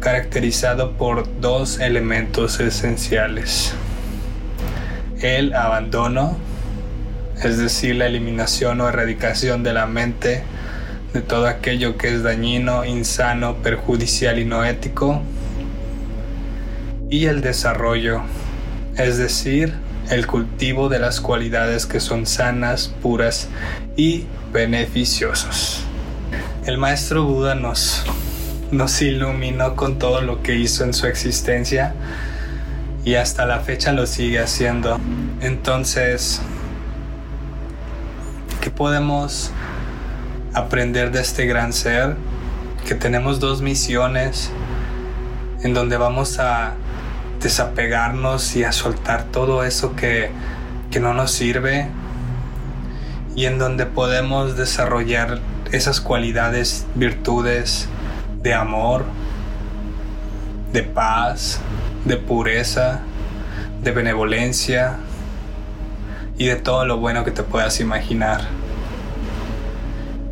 caracterizado 0.00 0.98
por 0.98 1.40
dos 1.40 1.80
elementos 1.80 2.60
esenciales. 2.60 3.72
El 5.22 5.54
abandono, 5.54 6.36
es 7.42 7.56
decir, 7.56 7.96
la 7.96 8.06
eliminación 8.06 8.82
o 8.82 8.88
erradicación 8.88 9.62
de 9.62 9.72
la 9.72 9.86
mente 9.86 10.42
de 11.14 11.22
todo 11.22 11.46
aquello 11.48 11.96
que 11.96 12.08
es 12.14 12.22
dañino, 12.22 12.84
insano, 12.84 13.56
perjudicial 13.62 14.38
y 14.38 14.44
no 14.44 14.62
ético. 14.62 15.22
Y 17.08 17.26
el 17.26 17.40
desarrollo, 17.40 18.20
es 18.96 19.16
decir, 19.16 19.72
el 20.10 20.26
cultivo 20.26 20.88
de 20.88 20.98
las 20.98 21.20
cualidades 21.20 21.86
que 21.86 22.00
son 22.00 22.26
sanas, 22.26 22.92
puras 23.00 23.48
y 23.96 24.26
beneficiosas. 24.52 25.82
El 26.66 26.78
maestro 26.78 27.24
Buda 27.24 27.54
nos, 27.54 28.04
nos 28.72 29.00
iluminó 29.02 29.76
con 29.76 30.00
todo 30.00 30.20
lo 30.20 30.42
que 30.42 30.56
hizo 30.56 30.82
en 30.82 30.94
su 30.94 31.06
existencia 31.06 31.94
y 33.04 33.14
hasta 33.14 33.46
la 33.46 33.60
fecha 33.60 33.92
lo 33.92 34.04
sigue 34.06 34.40
haciendo. 34.40 34.98
Entonces, 35.40 36.42
¿qué 38.60 38.70
podemos 38.70 39.52
aprender 40.54 41.12
de 41.12 41.20
este 41.20 41.46
gran 41.46 41.72
ser? 41.72 42.16
Que 42.86 42.96
tenemos 42.96 43.38
dos 43.38 43.62
misiones 43.62 44.50
en 45.62 45.72
donde 45.72 45.96
vamos 45.96 46.40
a 46.40 46.74
desapegarnos 47.40 48.56
y 48.56 48.64
a 48.64 48.72
soltar 48.72 49.24
todo 49.24 49.64
eso 49.64 49.96
que, 49.96 50.30
que 50.90 51.00
no 51.00 51.14
nos 51.14 51.32
sirve 51.32 51.88
y 53.34 53.46
en 53.46 53.58
donde 53.58 53.86
podemos 53.86 54.56
desarrollar 54.56 55.40
esas 55.72 56.00
cualidades, 56.00 56.86
virtudes 56.94 57.88
de 58.42 58.54
amor, 58.54 59.04
de 60.72 60.82
paz, 60.82 61.60
de 62.04 62.16
pureza, 62.16 63.00
de 63.82 63.92
benevolencia 63.92 64.96
y 66.38 66.46
de 66.46 66.56
todo 66.56 66.84
lo 66.84 66.98
bueno 66.98 67.24
que 67.24 67.30
te 67.30 67.42
puedas 67.42 67.80
imaginar. 67.80 68.40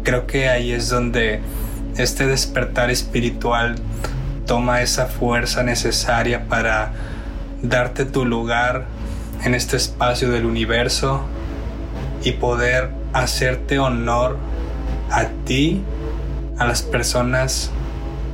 Creo 0.03 0.27
que 0.27 0.49
ahí 0.49 0.73
es 0.73 0.88
donde 0.88 1.41
este 1.97 2.27
despertar 2.27 2.91
espiritual 2.91 3.77
toma 4.49 4.81
esa 4.81 5.07
fuerza 5.07 5.62
necesaria 5.62 6.49
para 6.49 6.93
darte 7.62 8.07
tu 8.07 8.25
lugar 8.25 8.87
en 9.45 9.55
este 9.55 9.76
espacio 9.76 10.31
del 10.31 10.47
universo 10.47 11.21
y 12.25 12.33
poder 12.33 12.90
hacerte 13.12 13.78
honor 13.78 14.38
a 15.11 15.26
ti, 15.45 15.83
a 16.59 16.64
las 16.64 16.81
personas 16.81 17.71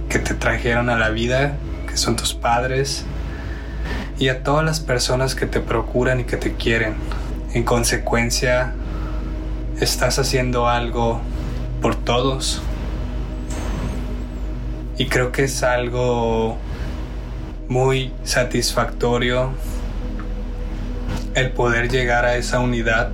que 0.09 0.21
te 0.21 0.35
trajeron 0.35 0.88
a 0.88 0.97
la 0.97 1.11
vida, 1.11 1.56
que 1.88 1.97
son 1.97 2.14
tus 2.14 2.33
padres, 2.33 3.04
y 4.16 4.28
a 4.28 4.44
todas 4.44 4.64
las 4.64 4.78
personas 4.78 5.35
que 5.35 5.47
te 5.47 5.59
procuran 5.59 6.21
y 6.21 6.25
que 6.25 6.37
te 6.37 6.54
quieren. 6.54 6.94
En 7.54 7.64
consecuencia, 7.64 8.73
estás 9.80 10.21
haciendo 10.21 10.68
algo 10.68 11.21
por 11.83 11.97
todos. 11.97 12.62
Y 14.97 15.07
creo 15.07 15.33
que 15.33 15.45
es 15.45 15.65
algo 15.65 16.57
muy 17.69 18.13
satisfactorio 18.23 19.50
el 21.35 21.50
poder 21.50 21.89
llegar 21.91 22.25
a 22.25 22.37
esa 22.37 22.61
unidad 22.61 23.11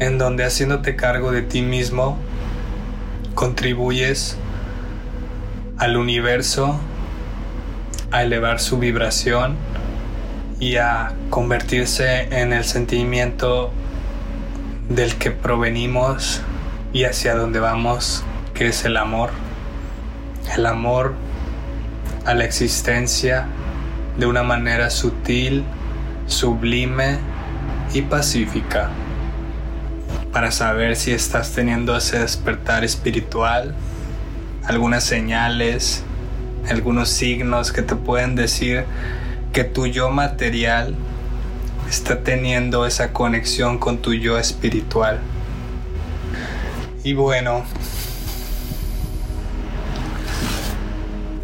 en 0.00 0.18
donde 0.18 0.44
haciéndote 0.44 0.96
cargo 0.96 1.30
de 1.30 1.42
ti 1.42 1.62
mismo 1.62 2.18
contribuyes 3.36 4.36
al 5.76 5.96
universo 5.96 6.80
a 8.10 8.24
elevar 8.24 8.58
su 8.58 8.78
vibración 8.78 9.56
y 10.58 10.76
a 10.76 11.12
convertirse 11.30 12.22
en 12.36 12.52
el 12.52 12.64
sentimiento 12.64 13.70
del 14.88 15.14
que 15.14 15.30
provenimos 15.30 16.40
y 16.92 17.04
hacia 17.04 17.36
donde 17.36 17.60
vamos, 17.60 18.24
que 18.54 18.66
es 18.66 18.84
el 18.84 18.96
amor 18.96 19.30
el 20.58 20.66
amor 20.66 21.14
a 22.26 22.34
la 22.34 22.44
existencia 22.44 23.46
de 24.18 24.26
una 24.26 24.42
manera 24.42 24.90
sutil, 24.90 25.64
sublime 26.26 27.18
y 27.94 28.02
pacífica. 28.02 28.90
Para 30.32 30.50
saber 30.50 30.96
si 30.96 31.12
estás 31.12 31.52
teniendo 31.52 31.96
ese 31.96 32.18
despertar 32.18 32.84
espiritual, 32.84 33.74
algunas 34.66 35.04
señales, 35.04 36.02
algunos 36.68 37.08
signos 37.08 37.72
que 37.72 37.82
te 37.82 37.94
pueden 37.94 38.34
decir 38.34 38.84
que 39.52 39.62
tu 39.64 39.86
yo 39.86 40.10
material 40.10 40.94
está 41.88 42.22
teniendo 42.24 42.84
esa 42.84 43.12
conexión 43.12 43.78
con 43.78 43.98
tu 43.98 44.12
yo 44.12 44.38
espiritual. 44.38 45.20
Y 47.04 47.14
bueno, 47.14 47.64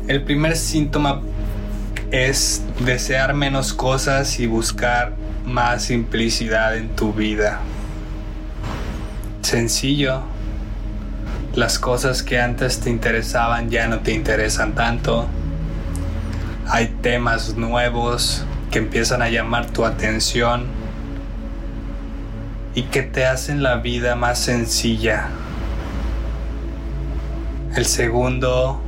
El 0.06 0.22
primer 0.22 0.54
síntoma 0.54 1.22
es 2.10 2.62
desear 2.84 3.32
menos 3.32 3.72
cosas 3.72 4.38
y 4.38 4.46
buscar 4.46 5.14
más 5.46 5.84
simplicidad 5.84 6.76
en 6.76 6.94
tu 6.94 7.14
vida. 7.14 7.60
Sencillo. 9.40 10.20
Las 11.54 11.78
cosas 11.78 12.22
que 12.22 12.38
antes 12.38 12.80
te 12.80 12.90
interesaban 12.90 13.70
ya 13.70 13.88
no 13.88 14.00
te 14.00 14.12
interesan 14.12 14.74
tanto. 14.74 15.26
Hay 16.68 16.88
temas 17.00 17.56
nuevos 17.56 18.44
que 18.70 18.80
empiezan 18.80 19.22
a 19.22 19.30
llamar 19.30 19.70
tu 19.70 19.86
atención 19.86 20.66
y 22.74 22.82
que 22.82 23.02
te 23.02 23.24
hacen 23.24 23.62
la 23.62 23.76
vida 23.76 24.16
más 24.16 24.38
sencilla. 24.38 25.28
El 27.74 27.86
segundo 27.86 28.83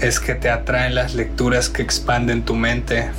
es 0.00 0.20
que 0.20 0.34
te 0.34 0.50
atraen 0.50 0.94
las 0.94 1.14
lecturas 1.14 1.68
que 1.68 1.82
expanden 1.82 2.44
tu 2.44 2.54
mente. 2.54 3.10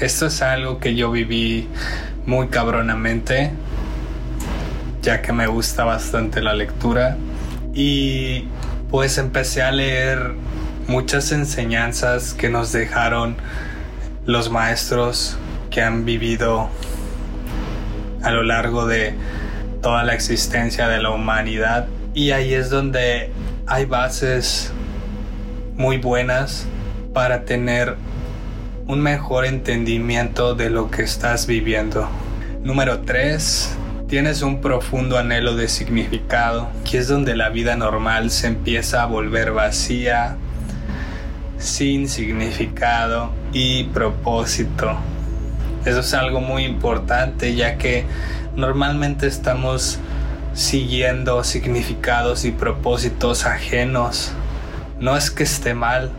Esto 0.00 0.26
es 0.26 0.42
algo 0.42 0.78
que 0.78 0.94
yo 0.94 1.10
viví 1.10 1.68
muy 2.24 2.48
cabronamente, 2.48 3.50
ya 5.02 5.22
que 5.22 5.32
me 5.32 5.46
gusta 5.46 5.84
bastante 5.84 6.40
la 6.40 6.54
lectura. 6.54 7.16
Y 7.74 8.48
pues 8.90 9.18
empecé 9.18 9.62
a 9.62 9.70
leer 9.70 10.34
muchas 10.86 11.32
enseñanzas 11.32 12.32
que 12.32 12.48
nos 12.48 12.72
dejaron 12.72 13.36
los 14.24 14.50
maestros 14.50 15.36
que 15.70 15.82
han 15.82 16.04
vivido 16.04 16.70
a 18.22 18.30
lo 18.30 18.42
largo 18.42 18.86
de 18.86 19.14
toda 19.82 20.04
la 20.04 20.14
existencia 20.14 20.88
de 20.88 21.02
la 21.02 21.10
humanidad. 21.10 21.86
Y 22.14 22.30
ahí 22.30 22.54
es 22.54 22.70
donde 22.70 23.30
hay 23.66 23.84
bases 23.84 24.72
muy 25.76 25.98
buenas 25.98 26.66
para 27.12 27.44
tener 27.44 27.96
un 28.86 29.00
mejor 29.00 29.44
entendimiento 29.44 30.54
de 30.54 30.70
lo 30.70 30.90
que 30.90 31.02
estás 31.02 31.46
viviendo. 31.46 32.08
Número 32.62 33.00
3. 33.00 33.76
Tienes 34.08 34.42
un 34.42 34.60
profundo 34.60 35.18
anhelo 35.18 35.54
de 35.54 35.68
significado, 35.68 36.68
que 36.88 36.98
es 36.98 37.08
donde 37.08 37.36
la 37.36 37.50
vida 37.50 37.76
normal 37.76 38.30
se 38.30 38.46
empieza 38.46 39.02
a 39.02 39.06
volver 39.06 39.52
vacía, 39.52 40.36
sin 41.58 42.08
significado 42.08 43.32
y 43.52 43.84
propósito. 43.84 44.96
Eso 45.84 46.00
es 46.00 46.14
algo 46.14 46.40
muy 46.40 46.64
importante 46.64 47.54
ya 47.54 47.76
que 47.76 48.04
normalmente 48.54 49.26
estamos 49.26 49.98
siguiendo 50.54 51.44
significados 51.44 52.44
y 52.44 52.50
propósitos 52.50 53.44
ajenos 53.44 54.32
no 54.98 55.16
es 55.16 55.30
que 55.30 55.42
esté 55.42 55.74
mal, 55.74 56.10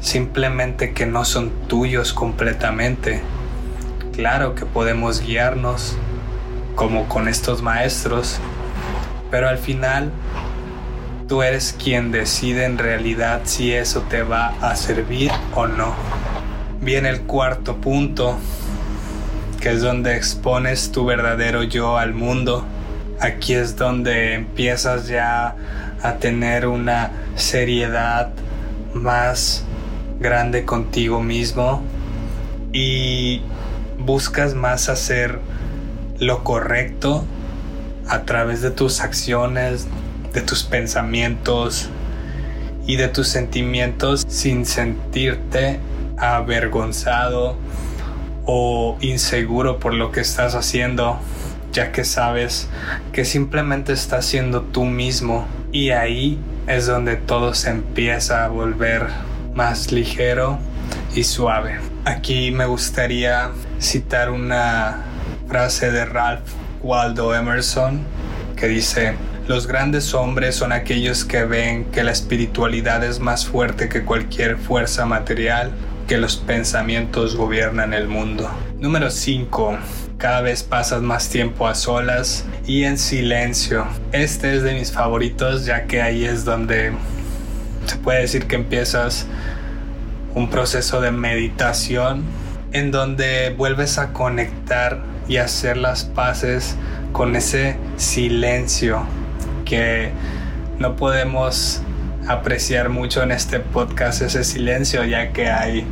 simplemente 0.00 0.92
que 0.92 1.06
no 1.06 1.24
son 1.24 1.50
tuyos 1.68 2.12
completamente. 2.12 3.20
Claro 4.12 4.54
que 4.54 4.64
podemos 4.64 5.20
guiarnos, 5.20 5.96
como 6.74 7.08
con 7.08 7.28
estos 7.28 7.62
maestros, 7.62 8.38
pero 9.30 9.48
al 9.48 9.58
final 9.58 10.10
tú 11.28 11.42
eres 11.42 11.74
quien 11.82 12.12
decide 12.12 12.64
en 12.64 12.78
realidad 12.78 13.42
si 13.44 13.72
eso 13.72 14.02
te 14.02 14.22
va 14.22 14.54
a 14.60 14.76
servir 14.76 15.30
o 15.54 15.66
no. 15.66 15.94
Viene 16.80 17.10
el 17.10 17.22
cuarto 17.22 17.76
punto, 17.76 18.38
que 19.60 19.72
es 19.72 19.82
donde 19.82 20.16
expones 20.16 20.92
tu 20.92 21.04
verdadero 21.04 21.62
yo 21.64 21.98
al 21.98 22.14
mundo. 22.14 22.64
Aquí 23.20 23.54
es 23.54 23.76
donde 23.76 24.34
empiezas 24.34 25.08
ya 25.08 25.56
a 26.02 26.14
tener 26.14 26.66
una 26.66 27.12
seriedad 27.36 28.30
más 28.94 29.64
grande 30.20 30.64
contigo 30.64 31.22
mismo 31.22 31.82
y 32.72 33.42
buscas 33.98 34.54
más 34.54 34.88
hacer 34.88 35.40
lo 36.18 36.44
correcto 36.44 37.24
a 38.08 38.22
través 38.22 38.62
de 38.62 38.70
tus 38.70 39.00
acciones, 39.00 39.86
de 40.32 40.40
tus 40.42 40.62
pensamientos 40.64 41.88
y 42.86 42.96
de 42.96 43.08
tus 43.08 43.28
sentimientos 43.28 44.24
sin 44.28 44.64
sentirte 44.64 45.80
avergonzado 46.16 47.56
o 48.46 48.96
inseguro 49.00 49.78
por 49.78 49.92
lo 49.92 50.12
que 50.12 50.20
estás 50.20 50.54
haciendo, 50.54 51.18
ya 51.72 51.90
que 51.90 52.04
sabes 52.04 52.68
que 53.12 53.24
simplemente 53.24 53.92
estás 53.92 54.24
siendo 54.24 54.62
tú 54.62 54.84
mismo 54.84 55.46
y 55.76 55.90
ahí 55.90 56.38
es 56.66 56.86
donde 56.86 57.16
todo 57.16 57.52
se 57.52 57.68
empieza 57.68 58.46
a 58.46 58.48
volver 58.48 59.08
más 59.54 59.92
ligero 59.92 60.58
y 61.14 61.22
suave. 61.22 61.78
Aquí 62.06 62.50
me 62.50 62.64
gustaría 62.64 63.50
citar 63.78 64.30
una 64.30 65.04
frase 65.46 65.90
de 65.90 66.06
Ralph 66.06 66.48
Waldo 66.82 67.34
Emerson 67.34 68.00
que 68.56 68.68
dice, 68.68 69.16
los 69.48 69.66
grandes 69.66 70.14
hombres 70.14 70.54
son 70.54 70.72
aquellos 70.72 71.26
que 71.26 71.44
ven 71.44 71.84
que 71.92 72.02
la 72.02 72.12
espiritualidad 72.12 73.04
es 73.04 73.20
más 73.20 73.44
fuerte 73.44 73.90
que 73.90 74.02
cualquier 74.02 74.56
fuerza 74.56 75.04
material, 75.04 75.72
que 76.08 76.16
los 76.16 76.36
pensamientos 76.36 77.36
gobiernan 77.36 77.92
el 77.92 78.08
mundo. 78.08 78.50
Número 78.78 79.10
5. 79.10 79.76
Cada 80.18 80.40
vez 80.40 80.62
pasas 80.62 81.02
más 81.02 81.28
tiempo 81.28 81.68
a 81.68 81.74
solas 81.74 82.46
y 82.66 82.84
en 82.84 82.96
silencio. 82.96 83.86
Este 84.12 84.56
es 84.56 84.62
de 84.62 84.72
mis 84.72 84.90
favoritos 84.90 85.66
ya 85.66 85.84
que 85.84 86.00
ahí 86.00 86.24
es 86.24 86.46
donde 86.46 86.92
se 87.84 87.96
puede 87.98 88.22
decir 88.22 88.46
que 88.46 88.56
empiezas 88.56 89.26
un 90.34 90.48
proceso 90.48 91.02
de 91.02 91.10
meditación 91.10 92.24
en 92.72 92.92
donde 92.92 93.54
vuelves 93.58 93.98
a 93.98 94.14
conectar 94.14 95.02
y 95.28 95.36
hacer 95.36 95.76
las 95.76 96.04
paces 96.04 96.76
con 97.12 97.36
ese 97.36 97.76
silencio 97.98 99.04
que 99.66 100.12
no 100.78 100.96
podemos 100.96 101.82
apreciar 102.26 102.88
mucho 102.88 103.22
en 103.22 103.32
este 103.32 103.60
podcast 103.60 104.22
ese 104.22 104.44
silencio 104.44 105.04
ya 105.04 105.32
que 105.32 105.50
hay 105.50 105.86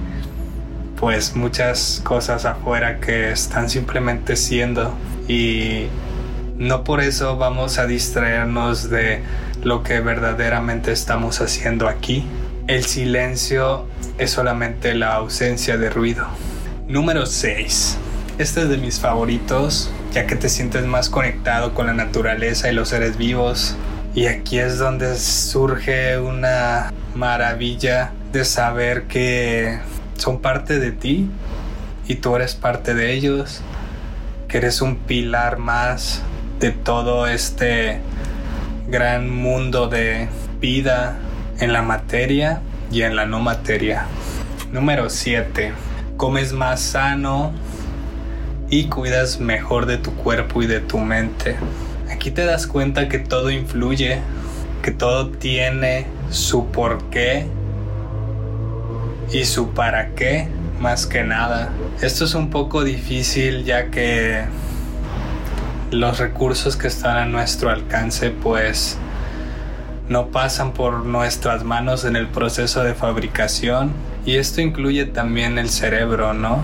pues 1.04 1.36
muchas 1.36 2.00
cosas 2.02 2.46
afuera 2.46 2.98
que 2.98 3.30
están 3.30 3.68
simplemente 3.68 4.36
siendo 4.36 4.96
y 5.28 5.88
no 6.56 6.82
por 6.82 7.02
eso 7.02 7.36
vamos 7.36 7.76
a 7.76 7.84
distraernos 7.84 8.88
de 8.88 9.20
lo 9.62 9.82
que 9.82 10.00
verdaderamente 10.00 10.92
estamos 10.92 11.42
haciendo 11.42 11.88
aquí. 11.88 12.24
El 12.68 12.84
silencio 12.84 13.84
es 14.16 14.30
solamente 14.30 14.94
la 14.94 15.16
ausencia 15.16 15.76
de 15.76 15.90
ruido. 15.90 16.26
Número 16.88 17.26
6. 17.26 17.98
Este 18.38 18.62
es 18.62 18.70
de 18.70 18.78
mis 18.78 18.98
favoritos, 18.98 19.90
ya 20.14 20.26
que 20.26 20.36
te 20.36 20.48
sientes 20.48 20.86
más 20.86 21.10
conectado 21.10 21.74
con 21.74 21.84
la 21.86 21.92
naturaleza 21.92 22.72
y 22.72 22.74
los 22.74 22.88
seres 22.88 23.18
vivos. 23.18 23.76
Y 24.14 24.24
aquí 24.24 24.58
es 24.58 24.78
donde 24.78 25.18
surge 25.18 26.18
una 26.18 26.94
maravilla 27.14 28.10
de 28.32 28.46
saber 28.46 29.02
que 29.02 29.80
son 30.16 30.40
parte 30.40 30.78
de 30.78 30.92
ti 30.92 31.28
y 32.06 32.16
tú 32.16 32.36
eres 32.36 32.54
parte 32.54 32.94
de 32.94 33.12
ellos, 33.12 33.60
que 34.48 34.58
eres 34.58 34.82
un 34.82 34.96
pilar 34.96 35.58
más 35.58 36.22
de 36.60 36.70
todo 36.70 37.26
este 37.26 38.00
gran 38.88 39.30
mundo 39.30 39.88
de 39.88 40.28
vida 40.60 41.16
en 41.58 41.72
la 41.72 41.82
materia 41.82 42.60
y 42.90 43.02
en 43.02 43.16
la 43.16 43.26
no 43.26 43.40
materia. 43.40 44.06
Número 44.72 45.10
7. 45.10 45.72
Comes 46.16 46.52
más 46.52 46.80
sano 46.80 47.52
y 48.70 48.84
cuidas 48.84 49.40
mejor 49.40 49.86
de 49.86 49.98
tu 49.98 50.12
cuerpo 50.14 50.62
y 50.62 50.66
de 50.66 50.80
tu 50.80 50.98
mente. 50.98 51.56
Aquí 52.10 52.30
te 52.30 52.44
das 52.44 52.66
cuenta 52.66 53.08
que 53.08 53.18
todo 53.18 53.50
influye, 53.50 54.20
que 54.82 54.90
todo 54.90 55.30
tiene 55.30 56.06
su 56.30 56.66
porqué 56.66 57.46
y 59.32 59.44
su 59.44 59.70
para 59.70 60.10
qué 60.10 60.48
más 60.80 61.06
que 61.06 61.24
nada. 61.24 61.70
Esto 62.02 62.24
es 62.24 62.34
un 62.34 62.50
poco 62.50 62.84
difícil 62.84 63.64
ya 63.64 63.90
que 63.90 64.44
los 65.90 66.18
recursos 66.18 66.76
que 66.76 66.88
están 66.88 67.16
a 67.16 67.26
nuestro 67.26 67.70
alcance 67.70 68.30
pues 68.30 68.98
no 70.08 70.26
pasan 70.28 70.72
por 70.72 71.06
nuestras 71.06 71.64
manos 71.64 72.04
en 72.04 72.16
el 72.16 72.28
proceso 72.28 72.84
de 72.84 72.94
fabricación 72.94 73.92
y 74.26 74.36
esto 74.36 74.60
incluye 74.60 75.06
también 75.06 75.58
el 75.58 75.70
cerebro, 75.70 76.34
¿no? 76.34 76.62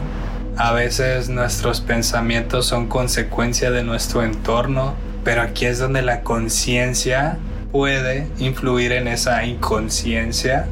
A 0.57 0.73
veces 0.73 1.29
nuestros 1.29 1.81
pensamientos 1.81 2.66
son 2.66 2.88
consecuencia 2.88 3.70
de 3.70 3.83
nuestro 3.83 4.23
entorno, 4.23 4.94
pero 5.25 5.42
aquí 5.42 5.64
es 5.64 5.79
donde 5.79 6.03
la 6.03 6.20
conciencia 6.23 7.38
puede 7.73 8.27
influir 8.38 8.92
en 8.92 9.09
esa 9.09 9.44
inconsciencia 9.44 10.66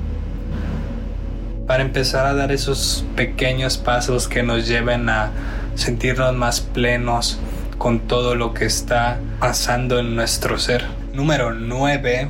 para 1.68 1.82
empezar 1.82 2.24
a 2.24 2.32
dar 2.32 2.50
esos 2.50 3.04
pequeños 3.14 3.76
pasos 3.76 4.26
que 4.26 4.42
nos 4.42 4.66
lleven 4.66 5.10
a 5.10 5.30
sentirnos 5.74 6.34
más 6.34 6.62
plenos 6.62 7.38
con 7.76 8.00
todo 8.00 8.34
lo 8.34 8.54
que 8.54 8.64
está 8.64 9.20
pasando 9.38 9.98
en 9.98 10.16
nuestro 10.16 10.58
ser. 10.58 10.86
Número 11.12 11.52
9. 11.52 12.28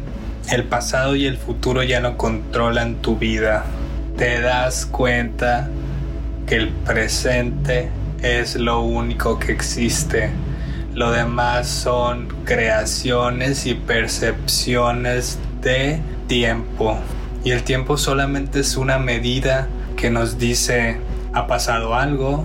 El 0.51 0.65
pasado 0.65 1.15
y 1.15 1.27
el 1.27 1.37
futuro 1.37 1.85
ya 1.85 2.01
no 2.01 2.17
controlan 2.17 2.97
tu 2.97 3.17
vida. 3.17 3.65
Te 4.17 4.41
das 4.41 4.87
cuenta 4.87 5.69
que 6.45 6.57
el 6.57 6.71
presente 6.71 7.91
es 8.21 8.57
lo 8.57 8.83
único 8.83 9.39
que 9.39 9.53
existe. 9.53 10.31
Lo 10.95 11.13
demás 11.13 11.69
son 11.69 12.27
creaciones 12.45 13.67
y 13.67 13.75
percepciones 13.75 15.39
de 15.63 16.01
tiempo. 16.27 16.99
Y 17.45 17.53
el 17.53 17.63
tiempo 17.63 17.97
solamente 17.97 18.61
es 18.61 18.77
una 18.77 18.99
medida 18.99 19.69
que 19.97 20.11
nos 20.11 20.39
dice 20.39 20.99
ha 21.33 21.47
pasado 21.47 21.95
algo 21.95 22.45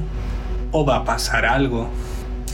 o 0.71 0.85
va 0.85 0.97
a 0.97 1.05
pasar 1.05 1.45
algo. 1.45 1.89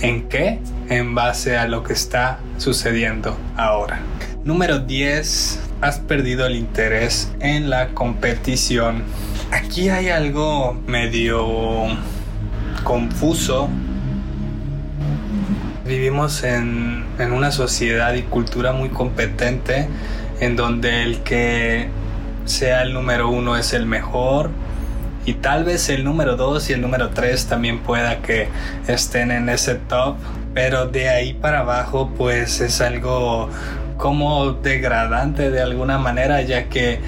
¿En 0.01 0.29
qué? 0.29 0.59
En 0.89 1.15
base 1.15 1.57
a 1.57 1.67
lo 1.67 1.83
que 1.83 1.93
está 1.93 2.39
sucediendo 2.57 3.37
ahora. 3.57 3.99
Número 4.43 4.79
10. 4.79 5.59
Has 5.81 5.99
perdido 5.99 6.45
el 6.45 6.55
interés 6.55 7.31
en 7.39 7.69
la 7.69 7.89
competición 7.89 9.03
aquí 9.51 9.89
hay 9.89 10.09
algo 10.09 10.79
medio 10.87 11.87
confuso. 12.83 13.69
Vivimos 15.85 16.43
en, 16.43 17.05
una 17.33 17.51
sociedad 17.51 18.13
y 18.13 18.21
cultura 18.23 18.71
muy 18.71 18.89
competente 18.89 19.87
en 20.39 20.55
donde 20.55 21.03
el 21.03 21.19
que 21.21 21.89
sea 22.45 22.81
el 22.81 22.93
número 22.93 23.29
uno 23.29 23.57
es 23.57 23.73
el 23.73 23.85
mejor 23.85 24.49
y 25.25 25.33
tal 25.33 25.63
vez 25.63 25.89
el 25.89 26.03
número 26.03 26.35
dos 26.35 26.69
y 26.69 26.73
el 26.73 26.81
número 26.81 27.09
tres 27.09 27.45
también 27.45 27.79
pueda 27.79 28.21
que 28.21 28.47
estén 28.87 29.31
en 29.31 29.49
ese 29.49 29.75
top 29.75 30.15
pero 30.53 30.87
de 30.87 31.09
ahí 31.09 31.33
para 31.33 31.59
abajo 31.59 32.11
pues 32.17 32.61
es 32.61 32.81
algo 32.81 33.49
como 33.97 34.53
degradante 34.53 35.51
de 35.51 35.61
alguna 35.61 35.97
manera 35.97 36.41
ya 36.41 36.69
que 36.69 36.99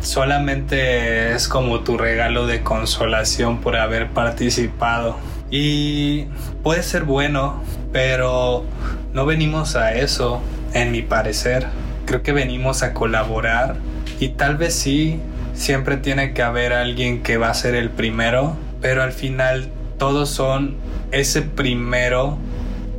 solamente 0.00 1.34
es 1.34 1.48
como 1.48 1.80
tu 1.80 1.96
regalo 1.96 2.46
de 2.46 2.62
consolación 2.62 3.60
por 3.60 3.76
haber 3.76 4.08
participado. 4.10 5.16
Y 5.50 6.24
puede 6.62 6.82
ser 6.82 7.04
bueno, 7.04 7.62
pero 7.92 8.64
no 9.12 9.26
venimos 9.26 9.76
a 9.76 9.94
eso, 9.94 10.40
en 10.74 10.92
mi 10.92 11.02
parecer. 11.02 11.66
Creo 12.04 12.22
que 12.22 12.32
venimos 12.32 12.82
a 12.82 12.92
colaborar 12.92 13.76
y 14.20 14.30
tal 14.30 14.56
vez 14.56 14.74
sí, 14.74 15.20
siempre 15.54 15.96
tiene 15.96 16.32
que 16.32 16.42
haber 16.42 16.72
alguien 16.72 17.22
que 17.22 17.36
va 17.36 17.50
a 17.50 17.54
ser 17.54 17.74
el 17.74 17.90
primero, 17.90 18.56
pero 18.80 19.02
al 19.02 19.12
final 19.12 19.70
todos 19.98 20.30
son 20.30 20.76
ese 21.12 21.42
primero 21.42 22.38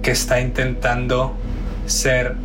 que 0.02 0.12
está 0.12 0.40
intentando 0.40 1.36
ser 1.86 2.36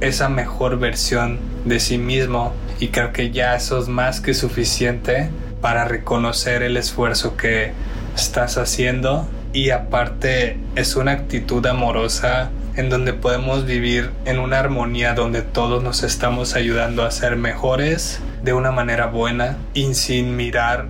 esa 0.00 0.28
mejor 0.28 0.78
versión 0.78 1.38
de 1.64 1.80
sí 1.80 1.98
mismo. 1.98 2.52
Y 2.80 2.88
creo 2.88 3.12
que 3.12 3.30
ya 3.30 3.56
eso 3.56 3.78
es 3.78 3.88
más 3.88 4.20
que 4.20 4.34
suficiente 4.34 5.30
para 5.60 5.84
reconocer 5.84 6.62
el 6.62 6.76
esfuerzo 6.76 7.36
que 7.36 7.72
estás 8.14 8.58
haciendo. 8.58 9.26
Y 9.52 9.70
aparte 9.70 10.58
es 10.74 10.96
una 10.96 11.12
actitud 11.12 11.64
amorosa 11.66 12.50
en 12.76 12.90
donde 12.90 13.12
podemos 13.12 13.64
vivir 13.64 14.10
en 14.24 14.38
una 14.38 14.60
armonía 14.60 15.14
donde 15.14 15.42
todos 15.42 15.82
nos 15.82 16.02
estamos 16.02 16.54
ayudando 16.54 17.04
a 17.04 17.10
ser 17.10 17.36
mejores 17.36 18.20
de 18.42 18.52
una 18.52 18.70
manera 18.70 19.06
buena 19.06 19.56
y 19.74 19.94
sin 19.94 20.36
mirar 20.36 20.86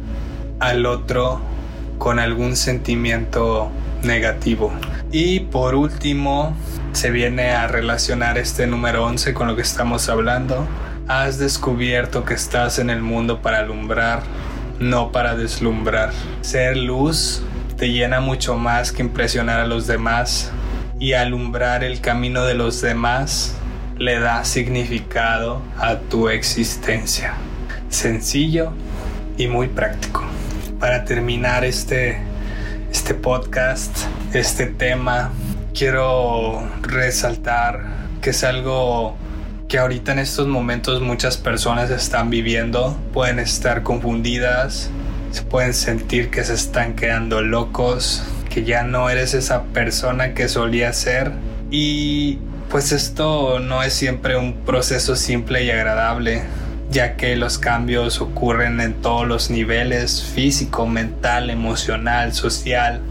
al 0.61 0.87
otro 0.87 1.41
con 1.99 2.19
algún 2.19 2.57
sentimiento 2.57 3.71
negativo. 4.03 4.73
Y 5.13 5.41
por 5.41 5.75
último, 5.75 6.55
se 6.93 7.11
viene 7.11 7.51
a 7.51 7.67
relacionar 7.69 8.39
este 8.39 8.67
número 8.67 9.05
11 9.05 9.33
con 9.35 9.47
lo 9.47 9.57
que 9.57 9.63
estamos 9.63 10.09
hablando 10.09 10.67
Has 11.09 11.39
descubierto 11.39 12.25
que 12.25 12.35
estás 12.35 12.81
en 12.81 12.91
el 12.91 13.01
mundo 13.01 13.41
para 13.41 13.59
alumbrar, 13.59 14.23
no 14.81 15.13
para 15.13 15.37
deslumbrar. 15.37 16.11
Ser 16.41 16.77
luz 16.77 17.43
te 17.77 17.93
llena 17.93 18.19
mucho 18.19 18.57
más 18.57 18.91
que 18.91 19.03
impresionar 19.03 19.61
a 19.61 19.67
los 19.67 19.87
demás 19.87 20.51
y 20.99 21.13
alumbrar 21.13 21.85
el 21.85 22.01
camino 22.01 22.45
de 22.45 22.55
los 22.55 22.81
demás 22.81 23.55
le 23.99 24.19
da 24.19 24.45
significado 24.45 25.63
a 25.79 25.97
tu 25.97 26.29
existencia. 26.29 27.35
Sencillo 27.89 28.73
y 29.37 29.49
muy 29.49 29.69
práctico. 29.69 30.25
Para 30.81 31.05
terminar 31.05 31.65
este, 31.65 32.19
este 32.91 33.15
podcast, 33.15 33.97
este 34.33 34.67
tema, 34.67 35.31
quiero 35.75 36.63
resaltar 36.83 37.85
que 38.21 38.31
es 38.31 38.45
algo 38.45 39.17
que 39.69 39.79
ahorita 39.79 40.13
en 40.13 40.21
estos 40.21 40.47
momentos 40.47 41.01
muchas 41.01 41.37
personas 41.37 41.91
están 41.91 42.31
viviendo, 42.31 42.97
pueden 43.13 43.39
estar 43.39 43.83
confundidas, 43.83 44.91
se 45.33 45.43
pueden 45.43 45.75
sentir 45.75 46.31
que 46.31 46.45
se 46.45 46.55
están 46.55 46.95
quedando 46.95 47.43
locos, 47.43 48.23
que 48.57 48.65
ya 48.65 48.85
no 48.85 49.11
eres 49.11 49.35
esa 49.35 49.65
persona 49.65 50.33
que 50.33 50.49
solía 50.49 50.91
ser 50.95 51.31
y 51.71 52.39
pues 52.71 52.91
esto 52.91 53.59
no 53.59 53.83
es 53.83 53.93
siempre 53.93 54.39
un 54.39 54.55
proceso 54.65 55.15
simple 55.15 55.63
y 55.63 55.71
agradable, 55.71 56.43
ya 56.91 57.17
que 57.17 57.37
los 57.37 57.59
cambios 57.59 58.23
ocurren 58.23 58.81
en 58.81 58.95
todos 58.95 59.29
los 59.29 59.51
niveles, 59.51 60.23
físico, 60.23 60.87
mental, 60.87 61.51
emocional, 61.51 62.33
social, 62.33 63.03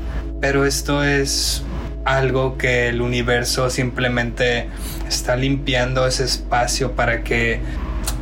pero 0.41 0.65
esto 0.65 1.03
es 1.03 1.61
algo 2.05 2.57
que 2.57 2.89
el 2.89 2.99
universo 2.99 3.69
simplemente 3.69 4.67
está 5.07 5.35
limpiando 5.35 6.07
ese 6.07 6.23
espacio 6.23 6.93
para 6.93 7.23
que 7.23 7.59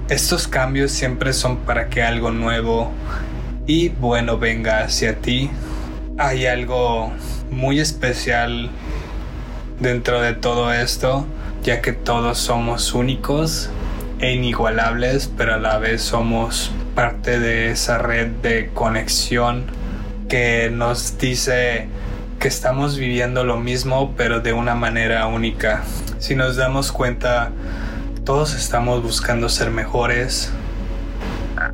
estos 0.10 0.50
cambios 0.50 0.92
siempre 0.92 1.32
son 1.32 1.60
para 1.60 1.88
que 1.88 2.04
algo 2.04 2.32
nuevo 2.32 2.92
y 3.66 3.88
bueno 3.88 4.38
venga 4.38 4.84
hacia 4.84 5.16
ti. 5.16 5.50
Hay 6.20 6.46
algo 6.46 7.12
muy 7.50 7.80
especial 7.80 8.70
dentro 9.80 10.22
de 10.22 10.34
todo 10.34 10.72
esto, 10.72 11.26
ya 11.64 11.82
que 11.82 11.92
todos 11.92 12.38
somos 12.38 12.94
únicos 12.94 13.72
e 14.20 14.34
inigualables, 14.34 15.32
pero 15.36 15.56
a 15.56 15.58
la 15.58 15.80
vez 15.80 16.04
somos 16.04 16.72
parte 16.94 17.40
de 17.40 17.72
esa 17.72 17.98
red 17.98 18.28
de 18.28 18.70
conexión 18.76 19.66
que 20.30 20.70
nos 20.72 21.18
dice 21.18 21.88
que 22.40 22.48
estamos 22.48 22.96
viviendo 22.96 23.44
lo 23.44 23.58
mismo 23.58 24.14
pero 24.16 24.40
de 24.40 24.54
una 24.54 24.76
manera 24.76 25.26
única. 25.26 25.82
Si 26.20 26.36
nos 26.36 26.56
damos 26.56 26.92
cuenta, 26.92 27.50
todos 28.24 28.54
estamos 28.54 29.02
buscando 29.02 29.50
ser 29.50 29.72
mejores. 29.72 30.52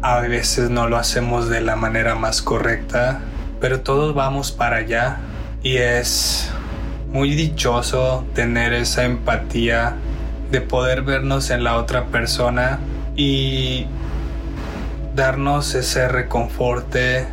A 0.01 0.21
veces 0.21 0.69
no 0.69 0.87
lo 0.87 0.95
hacemos 0.95 1.49
de 1.49 1.59
la 1.59 1.75
manera 1.75 2.15
más 2.15 2.41
correcta, 2.41 3.21
pero 3.59 3.81
todos 3.81 4.15
vamos 4.15 4.51
para 4.51 4.77
allá 4.77 5.17
y 5.63 5.77
es 5.77 6.49
muy 7.11 7.31
dichoso 7.35 8.25
tener 8.33 8.73
esa 8.73 9.05
empatía 9.05 9.95
de 10.51 10.61
poder 10.61 11.01
vernos 11.01 11.49
en 11.49 11.63
la 11.63 11.77
otra 11.77 12.05
persona 12.05 12.79
y 13.15 13.85
darnos 15.15 15.75
ese 15.75 16.07
reconforte 16.07 17.27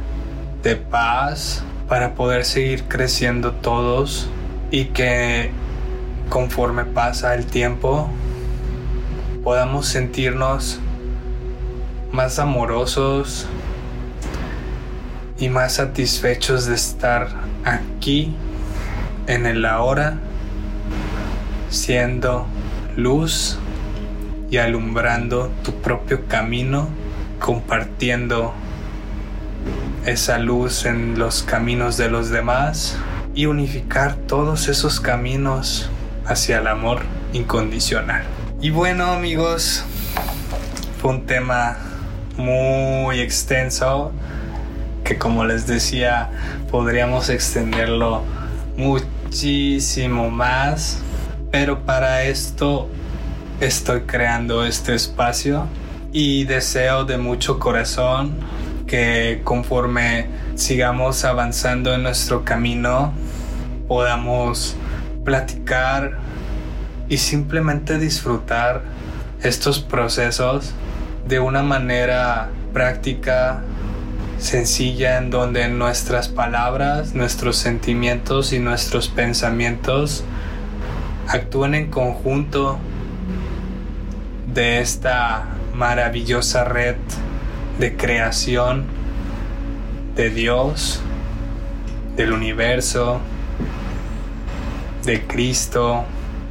de 0.63 0.77
paz 0.77 1.63
para 1.89 2.15
poder 2.15 2.45
seguir 2.45 2.85
creciendo 2.85 3.53
todos 3.53 4.29
y 4.71 4.87
que 4.87 5.51
conforme 6.29 6.85
pasa 6.85 7.35
el 7.35 7.47
tiempo 7.47 8.11
podamos 9.45 9.87
sentirnos 9.87 10.81
más 12.11 12.41
amorosos 12.41 13.47
y 15.39 15.49
más 15.49 15.75
satisfechos 15.75 16.67
de 16.67 16.75
estar 16.75 17.29
aquí 17.65 18.35
en 19.27 19.47
el 19.47 19.65
ahora 19.65 20.19
siendo 21.69 22.47
luz 22.97 23.59
y 24.51 24.59
alumbrando 24.59 25.51
tu 25.65 25.73
propio 25.75 26.27
camino 26.27 26.89
compartiendo 27.39 28.55
esa 30.07 30.39
luz 30.39 30.87
en 30.87 31.19
los 31.19 31.43
caminos 31.43 31.97
de 31.97 32.09
los 32.09 32.31
demás 32.31 32.97
y 33.35 33.47
unificar 33.47 34.15
todos 34.15 34.69
esos 34.69 35.01
caminos 35.01 35.91
hacia 36.25 36.59
el 36.59 36.69
amor 36.69 37.03
incondicional. 37.33 38.25
Y 38.61 38.71
bueno 38.71 39.13
amigos, 39.13 39.85
fue 41.01 41.11
un 41.11 41.27
tema 41.27 41.77
muy 42.39 43.21
extenso 43.21 44.13
que 45.07 45.17
como 45.19 45.45
les 45.45 45.67
decía 45.69 46.31
podríamos 46.71 47.31
extenderlo 47.31 48.25
muchísimo 48.77 50.31
más, 50.31 51.01
pero 51.53 51.87
para 51.87 52.25
esto 52.25 52.89
estoy 53.61 54.01
creando 54.01 54.67
este 54.67 54.95
espacio 54.95 55.69
y 56.13 56.45
deseo 56.45 57.05
de 57.05 57.19
mucho 57.19 57.61
corazón 57.61 58.35
que 58.89 59.41
conforme 59.45 60.27
sigamos 60.57 61.25
avanzando 61.25 61.95
en 61.95 62.03
nuestro 62.03 62.45
camino 62.45 63.13
podamos 63.87 64.77
platicar 65.25 66.19
y 67.09 67.19
simplemente 67.19 67.99
disfrutar 67.99 68.83
estos 69.41 69.79
procesos 69.79 70.73
de 71.29 71.39
una 71.39 71.63
manera 71.63 72.51
práctica, 72.73 73.63
sencilla, 74.39 75.19
en 75.19 75.31
donde 75.31 75.69
nuestras 75.69 76.29
palabras, 76.29 77.15
nuestros 77.15 77.57
sentimientos 77.57 78.53
y 78.53 78.59
nuestros 78.59 79.09
pensamientos 79.09 80.25
actúen 81.29 81.75
en 81.75 81.91
conjunto 81.91 82.79
de 84.53 84.81
esta 84.81 85.49
maravillosa 85.75 86.65
red 86.65 86.97
de 87.79 87.97
creación 87.97 88.85
de 90.15 90.31
Dios, 90.31 91.01
del 92.17 92.33
universo, 92.33 93.21
de 95.05 95.27
Cristo, 95.27 96.05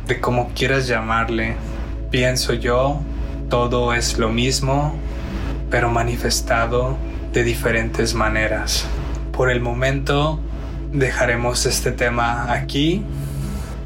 de 0.07 0.19
como 0.19 0.49
quieras 0.49 0.87
llamarle. 0.87 1.55
Pienso 2.11 2.53
yo, 2.53 3.01
todo 3.49 3.93
es 3.93 4.19
lo 4.19 4.29
mismo, 4.29 4.95
pero 5.69 5.89
manifestado 5.89 6.95
de 7.35 7.43
diferentes 7.43 8.15
maneras. 8.15 8.87
Por 9.31 9.51
el 9.51 9.61
momento 9.61 10.39
dejaremos 10.91 11.67
este 11.67 11.91
tema 11.91 12.51
aquí. 12.51 13.03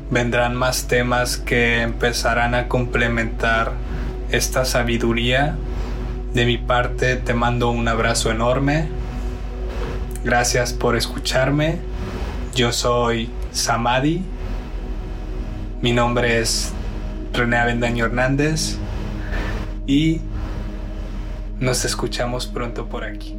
Vendrán 0.10 0.56
más 0.56 0.88
temas 0.88 1.36
que 1.36 1.82
empezarán 1.82 2.56
a 2.56 2.70
complementar 2.70 3.74
esta 4.32 4.64
sabiduría 4.64 5.58
de 6.34 6.46
mi 6.46 6.60
parte 6.60 7.16
te 7.16 7.34
mando 7.34 7.72
un 7.72 7.88
abrazo 7.88 8.30
enorme. 8.30 8.88
Gracias 10.24 10.74
por 10.74 10.96
escucharme. 10.96 11.80
Yo 12.56 12.72
soy 12.72 13.30
Samadi. 13.52 14.22
Mi 15.82 15.92
nombre 15.92 16.40
es 16.40 16.72
René 17.34 17.58
Avendaño 17.58 18.06
Hernández 18.06 18.78
y 19.88 20.22
nos 21.60 21.84
escuchamos 21.84 22.46
pronto 22.46 22.86
por 22.88 23.04
aquí. 23.04 23.39